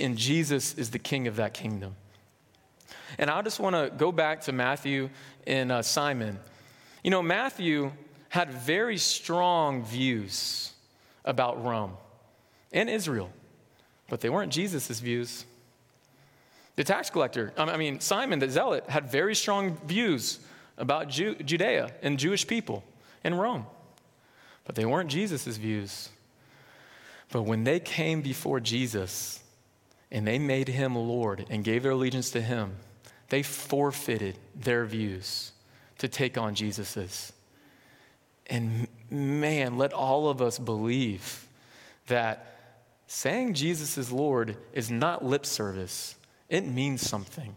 And 0.00 0.16
Jesus 0.16 0.74
is 0.74 0.90
the 0.90 0.98
king 0.98 1.28
of 1.28 1.36
that 1.36 1.54
kingdom. 1.54 1.96
And 3.18 3.30
I 3.30 3.42
just 3.42 3.60
want 3.60 3.74
to 3.74 3.92
go 3.96 4.12
back 4.12 4.42
to 4.42 4.52
Matthew 4.52 5.10
and 5.46 5.72
uh, 5.72 5.82
Simon. 5.82 6.38
You 7.02 7.10
know, 7.10 7.22
Matthew 7.22 7.92
had 8.28 8.50
very 8.50 8.98
strong 8.98 9.84
views 9.84 10.72
about 11.24 11.64
Rome 11.64 11.96
and 12.72 12.90
Israel, 12.90 13.30
but 14.08 14.20
they 14.20 14.28
weren't 14.28 14.52
Jesus' 14.52 15.00
views. 15.00 15.44
The 16.78 16.84
tax 16.84 17.10
collector, 17.10 17.52
I 17.56 17.76
mean, 17.76 17.98
Simon 17.98 18.38
the 18.38 18.48
zealot, 18.48 18.88
had 18.88 19.10
very 19.10 19.34
strong 19.34 19.76
views 19.78 20.38
about 20.76 21.08
Ju- 21.08 21.34
Judea 21.34 21.90
and 22.02 22.16
Jewish 22.16 22.46
people. 22.46 22.84
in 23.24 23.34
Rome. 23.34 23.66
But 24.64 24.76
they 24.76 24.84
weren't 24.84 25.10
Jesus' 25.10 25.56
views. 25.56 26.10
But 27.32 27.42
when 27.42 27.64
they 27.64 27.80
came 27.80 28.22
before 28.22 28.60
Jesus 28.60 29.40
and 30.12 30.24
they 30.24 30.38
made 30.38 30.68
him 30.68 30.94
Lord 30.94 31.46
and 31.50 31.64
gave 31.64 31.82
their 31.82 31.90
allegiance 31.90 32.30
to 32.30 32.40
him, 32.40 32.76
they 33.28 33.42
forfeited 33.42 34.38
their 34.54 34.84
views 34.84 35.50
to 35.98 36.06
take 36.06 36.38
on 36.38 36.54
Jesus's. 36.54 37.32
And 38.46 38.86
man, 39.10 39.78
let 39.78 39.92
all 39.92 40.28
of 40.28 40.40
us 40.40 40.60
believe 40.60 41.48
that 42.06 42.54
saying 43.08 43.54
Jesus 43.54 43.98
is 43.98 44.12
Lord 44.12 44.56
is 44.72 44.92
not 44.92 45.24
lip 45.24 45.44
service, 45.44 46.14
it 46.48 46.66
means 46.66 47.06
something. 47.06 47.54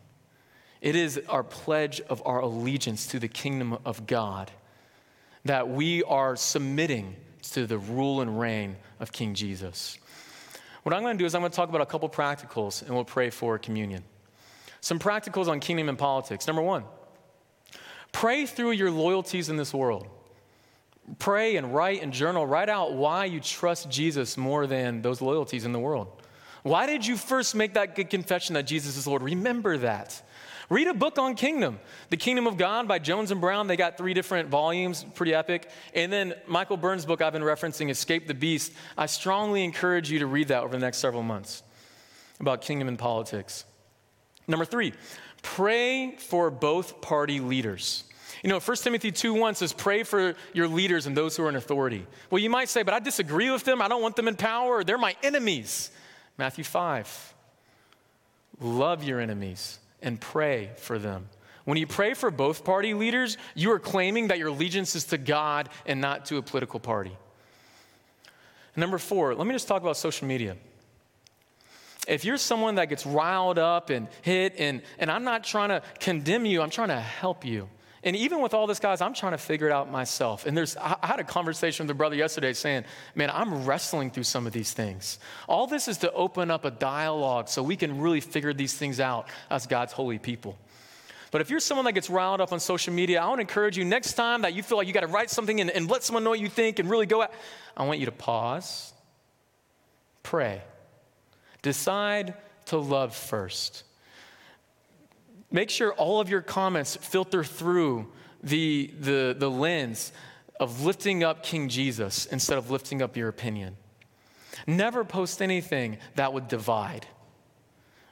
It 0.82 0.96
is 0.96 1.22
our 1.30 1.44
pledge 1.44 2.02
of 2.02 2.22
our 2.26 2.40
allegiance 2.40 3.08
to 3.08 3.20
the 3.20 3.28
kingdom 3.28 3.78
of 3.86 4.08
God, 4.08 4.52
that 5.46 5.70
we 5.70 6.04
are 6.04 6.36
submitting 6.36 7.16
to 7.52 7.66
the 7.66 7.78
rule 7.78 8.22
and 8.22 8.40
reign 8.40 8.76
of 9.00 9.12
King 9.12 9.34
Jesus. 9.34 9.98
What 10.84 10.96
I'm 10.96 11.04
going 11.04 11.18
to 11.18 11.22
do 11.22 11.26
is 11.26 11.36
I'm 11.36 11.42
going 11.42 11.52
to 11.52 11.56
talk 11.56 11.70
about 11.70 11.82
a 11.82 11.86
couple 11.86 12.10
practicals 12.10 12.82
and 12.82 12.94
we'll 12.96 13.06
pray 13.06 13.30
for 13.30 13.58
communion. 13.60 14.04
Some 14.82 14.98
practicals 14.98 15.48
on 15.48 15.60
kingdom 15.60 15.90
and 15.90 15.98
politics. 15.98 16.48
Number 16.48 16.62
one, 16.62 16.84
pray 18.12 18.48
through 18.48 18.72
your 18.72 18.90
loyalties 18.90 19.50
in 19.50 19.58
this 19.58 19.74
world. 19.74 20.08
Pray 21.20 21.56
and 21.56 21.74
write 21.74 22.02
and 22.02 22.12
journal, 22.12 22.48
write 22.48 22.70
out 22.70 22.94
why 22.94 23.26
you 23.26 23.40
trust 23.40 23.90
Jesus 23.90 24.38
more 24.38 24.66
than 24.66 25.02
those 25.02 25.22
loyalties 25.22 25.66
in 25.66 25.72
the 25.72 25.80
world. 25.80 26.21
Why 26.64 26.86
did 26.86 27.06
you 27.06 27.18
first 27.18 27.56
make 27.56 27.74
that 27.74 27.96
good 27.96 28.10
confession 28.10 28.54
that 28.54 28.64
Jesus 28.64 28.98
is 28.98 29.08
Lord? 29.08 29.24
Remember 29.24 29.78
that. 29.78 30.22
Read 30.70 30.88
a 30.88 30.94
book 30.94 31.20
on 31.20 31.36
kingdom. 31.36 31.80
The 32.12 32.18
Kingdom 32.18 32.48
of 32.48 32.56
God 32.56 32.88
by 32.88 32.98
Jones 32.98 33.32
and 33.32 33.42
Brown. 33.42 33.68
They 33.68 33.76
got 33.76 33.98
three 33.98 34.14
different 34.14 34.48
volumes, 34.48 35.06
pretty 35.16 35.34
epic. 35.34 35.70
And 35.94 36.14
then 36.14 36.34
Michael 36.48 36.78
Burns' 36.78 37.06
book 37.06 37.22
I've 37.22 37.34
been 37.34 37.42
referencing, 37.42 37.90
Escape 37.90 38.26
the 38.26 38.34
Beast. 38.34 38.72
I 38.98 39.08
strongly 39.08 39.66
encourage 39.66 40.10
you 40.10 40.20
to 40.20 40.28
read 40.28 40.48
that 40.48 40.64
over 40.64 40.72
the 40.72 40.80
next 40.80 41.00
several 41.00 41.24
months 41.24 41.62
about 42.40 42.62
kingdom 42.62 42.88
and 42.88 42.98
politics. 42.98 43.66
Number 44.48 44.64
three, 44.64 44.94
pray 45.42 46.16
for 46.16 46.50
both 46.50 47.02
party 47.02 47.42
leaders. 47.42 48.06
You 48.42 48.50
know, 48.50 48.60
1 48.60 48.78
Timothy 48.78 49.12
2 49.12 49.34
1 49.34 49.56
says, 49.56 49.74
Pray 49.74 50.04
for 50.04 50.36
your 50.54 50.68
leaders 50.68 51.06
and 51.06 51.18
those 51.18 51.36
who 51.36 51.44
are 51.44 51.50
in 51.50 51.58
authority. 51.58 52.08
Well, 52.30 52.40
you 52.40 52.50
might 52.50 52.70
say, 52.70 52.84
But 52.84 52.94
I 52.94 53.00
disagree 53.00 53.52
with 53.52 53.66
them. 53.66 53.82
I 53.82 53.90
don't 53.90 54.02
want 54.02 54.16
them 54.16 54.28
in 54.28 54.36
power. 54.36 54.84
They're 54.84 54.98
my 54.98 55.16
enemies. 55.22 55.92
Matthew 56.42 56.64
5. 56.64 57.36
Love 58.62 59.04
your 59.04 59.20
enemies 59.20 59.78
and 60.02 60.20
pray 60.20 60.72
for 60.78 60.98
them. 60.98 61.30
When 61.66 61.78
you 61.78 61.86
pray 61.86 62.16
for 62.16 62.32
both 62.32 62.66
party 62.66 62.96
leaders, 62.96 63.38
you 63.54 63.72
are 63.74 63.78
claiming 63.78 64.30
that 64.30 64.40
your 64.40 64.48
allegiance 64.48 64.96
is 64.96 65.04
to 65.06 65.20
God 65.20 65.70
and 65.86 66.02
not 66.02 66.26
to 66.26 66.38
a 66.38 66.42
political 66.42 66.80
party. 66.80 67.16
Number 68.76 68.98
four, 68.98 69.36
let 69.36 69.46
me 69.46 69.54
just 69.54 69.68
talk 69.68 69.84
about 69.84 69.98
social 69.98 70.28
media. 70.28 70.58
If 72.08 72.26
you're 72.26 72.38
someone 72.38 72.74
that 72.74 72.90
gets 72.90 73.06
riled 73.06 73.60
up 73.60 73.92
and 73.92 74.08
hit, 74.24 74.56
and, 74.58 74.82
and 74.98 75.12
I'm 75.12 75.24
not 75.24 75.44
trying 75.44 75.70
to 75.70 75.84
condemn 76.00 76.48
you, 76.48 76.64
I'm 76.64 76.72
trying 76.72 76.88
to 76.88 77.00
help 77.00 77.46
you. 77.46 77.70
And 78.04 78.16
even 78.16 78.42
with 78.42 78.56
all 78.56 78.66
this, 78.66 78.80
guys, 78.80 79.00
I'm 79.00 79.14
trying 79.14 79.34
to 79.34 79.38
figure 79.38 79.68
it 79.68 79.72
out 79.72 79.92
myself. 79.92 80.48
And 80.48 80.58
there's, 80.58 80.76
I 80.76 80.98
had 81.04 81.20
a 81.20 81.24
conversation 81.24 81.86
with 81.86 81.92
a 81.92 81.98
brother 81.98 82.16
yesterday 82.16 82.54
saying, 82.54 82.86
man, 83.14 83.30
I'm 83.32 83.64
wrestling 83.64 84.10
through 84.10 84.24
some 84.24 84.48
of 84.48 84.54
these 84.54 84.74
things. 84.74 85.20
All 85.48 85.68
this 85.68 85.88
is 85.88 86.00
to 86.00 86.12
open 86.14 86.50
up 86.50 86.66
a 86.66 86.72
dialogue 86.72 87.48
so 87.48 87.62
we 87.62 87.76
can 87.76 88.00
really 88.02 88.20
figure 88.20 88.54
these 88.54 88.74
things 88.74 89.00
out 89.00 89.28
as 89.52 89.68
God's 89.68 89.94
holy 89.94 90.18
people. 90.18 90.58
But 91.30 91.42
if 91.42 91.50
you're 91.50 91.60
someone 91.60 91.86
that 91.86 91.94
gets 91.94 92.10
riled 92.10 92.42
up 92.42 92.52
on 92.52 92.60
social 92.60 92.92
media, 92.92 93.22
I 93.22 93.28
want 93.28 93.38
to 93.38 93.42
encourage 93.42 93.78
you 93.78 93.86
next 93.86 94.14
time 94.14 94.42
that 94.42 94.54
you 94.54 94.64
feel 94.64 94.78
like 94.78 94.88
you 94.88 94.94
got 94.94 95.02
to 95.02 95.08
write 95.08 95.30
something 95.30 95.62
and, 95.62 95.70
and 95.70 95.90
let 95.90 96.04
someone 96.04 96.24
know 96.24 96.32
what 96.32 96.40
you 96.40 96.50
think 96.50 96.80
and 96.80 96.90
really 96.90 97.06
go 97.06 97.22
out, 97.22 97.32
I 97.78 97.86
want 97.86 98.00
you 98.00 98.08
to 98.08 98.12
pause, 98.12 98.94
pray, 100.24 100.62
decide 101.62 102.34
to 102.66 102.78
love 102.78 103.16
first. 103.16 103.84
Make 105.52 105.70
sure 105.70 105.94
all 105.94 106.22
of 106.22 106.30
your 106.30 106.42
comments 106.42 106.96
filter 106.96 107.44
through 107.44 108.08
the, 108.42 108.92
the, 109.00 109.36
the 109.38 109.50
lens 109.50 110.12
of 110.60 110.84
lifting 110.84 111.24
up 111.24 111.44
King 111.44 111.68
Jesus 111.68 112.26
instead 112.28 112.58
of 112.58 112.72
lifting 112.72 113.02
up 113.02 113.18
your 113.18 113.28
opinion. 113.28 113.76
Never 114.66 115.04
post 115.04 115.42
anything 115.42 115.98
that 116.16 116.34
would 116.34 116.48
divide. 116.48 117.06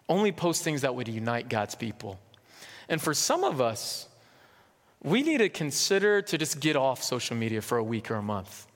Only 0.08 0.32
post 0.32 0.64
things 0.64 0.82
that 0.82 0.96
would 0.96 1.08
unite 1.08 1.50
God's 1.50 1.76
people. 1.76 2.20
And 2.90 3.00
for 3.00 3.14
some 3.14 3.44
of 3.44 3.62
us, 3.62 4.08
we 5.04 5.22
need 5.22 5.38
to 5.38 5.50
consider 5.50 6.22
to 6.24 6.38
just 6.38 6.60
get 6.60 6.76
off 6.76 7.04
social 7.04 7.38
media 7.38 7.62
for 7.62 7.78
a 7.78 7.84
week 7.84 8.12
or 8.12 8.16
a 8.16 8.22
month. 8.22 8.68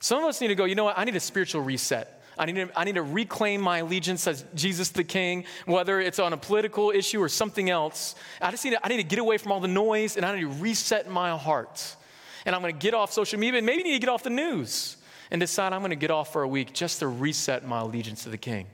Some 0.00 0.22
of 0.22 0.28
us 0.28 0.40
need 0.40 0.48
to 0.48 0.54
go, 0.54 0.64
you 0.64 0.74
know 0.74 0.84
what? 0.84 0.98
I 0.98 1.04
need 1.04 1.16
a 1.16 1.20
spiritual 1.20 1.62
reset. 1.62 2.19
I 2.40 2.46
need, 2.46 2.54
to, 2.54 2.70
I 2.74 2.84
need 2.84 2.94
to 2.94 3.02
reclaim 3.02 3.60
my 3.60 3.78
allegiance 3.78 4.26
as 4.26 4.46
Jesus 4.54 4.88
the 4.88 5.04
King, 5.04 5.44
whether 5.66 6.00
it's 6.00 6.18
on 6.18 6.32
a 6.32 6.38
political 6.38 6.90
issue 6.90 7.20
or 7.20 7.28
something 7.28 7.68
else. 7.68 8.14
I 8.40 8.50
just 8.50 8.64
need 8.64 8.70
to, 8.70 8.80
I 8.82 8.88
need 8.88 8.96
to 8.96 9.02
get 9.02 9.18
away 9.18 9.36
from 9.36 9.52
all 9.52 9.60
the 9.60 9.68
noise 9.68 10.16
and 10.16 10.24
I 10.24 10.34
need 10.34 10.40
to 10.40 10.48
reset 10.48 11.10
my 11.10 11.36
heart. 11.36 11.96
And 12.46 12.54
I'm 12.54 12.62
going 12.62 12.72
to 12.72 12.78
get 12.78 12.94
off 12.94 13.12
social 13.12 13.38
media 13.38 13.58
and 13.58 13.66
maybe 13.66 13.82
need 13.82 13.92
to 13.92 13.98
get 13.98 14.08
off 14.08 14.22
the 14.22 14.30
news 14.30 14.96
and 15.30 15.38
decide 15.38 15.74
I'm 15.74 15.82
going 15.82 15.90
to 15.90 15.96
get 15.96 16.10
off 16.10 16.32
for 16.32 16.40
a 16.40 16.48
week 16.48 16.72
just 16.72 17.00
to 17.00 17.08
reset 17.08 17.66
my 17.66 17.80
allegiance 17.80 18.22
to 18.22 18.30
the 18.30 18.38
King. 18.38 18.66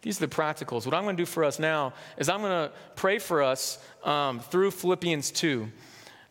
These 0.00 0.22
are 0.22 0.26
the 0.26 0.34
practicals. 0.34 0.86
What 0.86 0.94
I'm 0.94 1.02
going 1.02 1.16
to 1.16 1.20
do 1.20 1.26
for 1.26 1.44
us 1.44 1.58
now 1.58 1.92
is 2.16 2.30
I'm 2.30 2.40
going 2.40 2.70
to 2.70 2.74
pray 2.96 3.18
for 3.18 3.42
us 3.42 3.84
um, 4.02 4.40
through 4.40 4.70
Philippians 4.70 5.30
2 5.32 5.68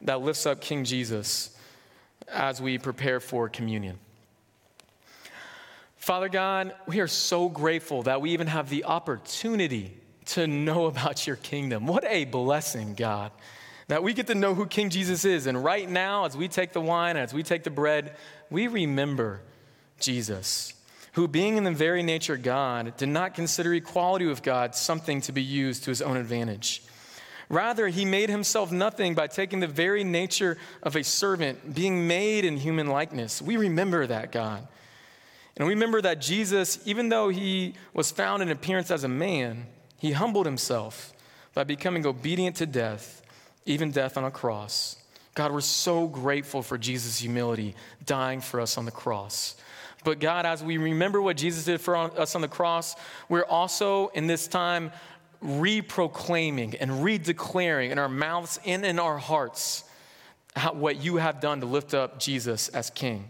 that 0.02 0.22
lifts 0.22 0.48
up 0.48 0.60
King 0.60 0.86
Jesus 0.86 1.56
as 2.28 2.60
we 2.60 2.80
prepare 2.80 3.20
for 3.20 3.48
communion. 3.48 4.00
Father 6.08 6.30
God, 6.30 6.74
we 6.86 7.02
are 7.02 7.08
so 7.08 7.50
grateful 7.50 8.04
that 8.04 8.22
we 8.22 8.32
even 8.32 8.48
have 8.48 8.70
the 8.70 8.86
opportunity 8.86 9.94
to 10.28 10.48
know 10.48 10.86
about 10.86 11.28
your 11.28 11.36
kingdom. 11.36 11.86
What 11.86 12.06
a 12.06 12.24
blessing, 12.24 12.94
God, 12.94 13.34
that 13.90 14.04
we 14.04 14.14
get 14.14 14.28
to 14.28 14.34
know 14.34 14.56
who 14.56 14.68
King 14.68 14.90
Jesus 14.90 15.26
is. 15.26 15.48
And 15.48 15.62
right 15.62 15.90
now, 15.90 16.24
as 16.24 16.38
we 16.38 16.48
take 16.48 16.72
the 16.72 16.80
wine, 16.80 17.18
and 17.18 17.26
as 17.26 17.34
we 17.34 17.44
take 17.44 17.66
the 17.66 17.72
bread, 17.72 18.16
we 18.50 18.68
remember 18.68 19.42
Jesus, 20.00 20.74
who, 21.12 21.28
being 21.28 21.58
in 21.58 21.66
the 21.66 21.72
very 21.72 22.04
nature 22.04 22.36
of 22.36 22.42
God, 22.42 22.96
did 22.96 23.10
not 23.10 23.36
consider 23.36 23.74
equality 23.74 24.28
with 24.28 24.42
God 24.44 24.76
something 24.76 25.20
to 25.24 25.34
be 25.34 25.44
used 25.44 25.84
to 25.84 25.92
his 25.92 26.02
own 26.02 26.16
advantage. 26.16 26.84
Rather, 27.50 27.90
he 27.90 28.06
made 28.06 28.30
himself 28.30 28.72
nothing 28.72 29.14
by 29.14 29.28
taking 29.28 29.60
the 29.60 29.68
very 29.68 30.06
nature 30.06 30.58
of 30.84 30.96
a 30.96 31.04
servant, 31.04 31.76
being 31.76 32.08
made 32.08 32.46
in 32.46 32.56
human 32.56 32.88
likeness. 32.88 33.42
We 33.42 33.58
remember 33.58 34.08
that, 34.08 34.32
God. 34.32 34.70
And 35.58 35.68
we 35.68 35.74
remember 35.74 36.02
that 36.02 36.22
Jesus, 36.22 36.80
even 36.86 37.10
though 37.10 37.30
he 37.30 37.74
was 37.94 38.12
found 38.12 38.44
in 38.44 38.50
appearance 38.50 38.92
as 38.92 39.04
a 39.04 39.08
man, 39.08 39.66
he 39.98 40.12
humbled 40.12 40.46
himself 40.46 41.14
by 41.56 41.64
becoming 41.64 42.06
obedient 42.06 42.56
to 42.58 42.68
death, 42.68 43.24
even 43.66 43.92
death 43.92 44.18
on 44.18 44.24
a 44.24 44.32
cross. 44.32 44.98
God, 45.34 45.52
we're 45.52 45.62
so 45.62 46.08
grateful 46.08 46.62
for 46.62 46.78
Jesus' 46.78 47.20
humility, 47.20 47.76
dying 48.06 48.40
for 48.40 48.62
us 48.62 48.78
on 48.78 48.86
the 48.86 48.92
cross. 48.92 49.56
But 50.04 50.20
God, 50.20 50.46
as 50.46 50.64
we 50.64 50.78
remember 50.78 51.22
what 51.22 51.38
Jesus 51.38 51.66
did 51.66 51.82
for 51.82 51.96
us 51.96 52.36
on 52.36 52.42
the 52.42 52.48
cross, 52.48 52.96
we're 53.28 53.44
also 53.44 54.08
in 54.10 54.28
this 54.28 54.48
time 54.48 54.92
reproclaiming 55.44 56.78
and 56.80 56.92
redeclaring 56.92 57.90
in 57.90 57.98
our 57.98 58.10
mouths 58.10 58.60
and 58.64 58.86
in 58.86 59.00
our 59.00 59.18
hearts 59.18 59.84
how, 60.56 60.74
what 60.74 60.98
you 60.98 61.18
have 61.18 61.40
done 61.42 61.62
to 61.62 61.66
lift 61.66 61.94
up 61.94 62.20
Jesus 62.20 62.70
as 62.70 62.90
King 62.92 63.28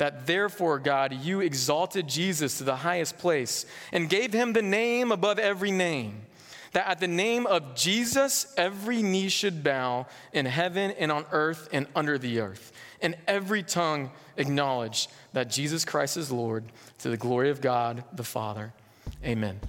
that 0.00 0.26
therefore, 0.26 0.78
God, 0.78 1.12
you 1.12 1.42
exalted 1.42 2.08
Jesus 2.08 2.56
to 2.56 2.64
the 2.64 2.76
highest 2.76 3.18
place 3.18 3.66
and 3.92 4.08
gave 4.08 4.32
him 4.32 4.54
the 4.54 4.62
name 4.62 5.12
above 5.12 5.38
every 5.38 5.70
name. 5.70 6.22
That 6.72 6.88
at 6.88 7.00
the 7.00 7.06
name 7.06 7.46
of 7.46 7.74
Jesus, 7.74 8.54
every 8.56 9.02
knee 9.02 9.28
should 9.28 9.62
bow 9.62 10.06
in 10.32 10.46
heaven 10.46 10.92
and 10.92 11.12
on 11.12 11.26
earth 11.32 11.68
and 11.70 11.86
under 11.94 12.16
the 12.16 12.40
earth, 12.40 12.72
and 13.02 13.14
every 13.28 13.62
tongue 13.62 14.10
acknowledge 14.38 15.08
that 15.34 15.50
Jesus 15.50 15.84
Christ 15.84 16.16
is 16.16 16.32
Lord 16.32 16.64
to 17.00 17.10
the 17.10 17.18
glory 17.18 17.50
of 17.50 17.60
God 17.60 18.02
the 18.14 18.24
Father. 18.24 18.72
Amen. 19.22 19.60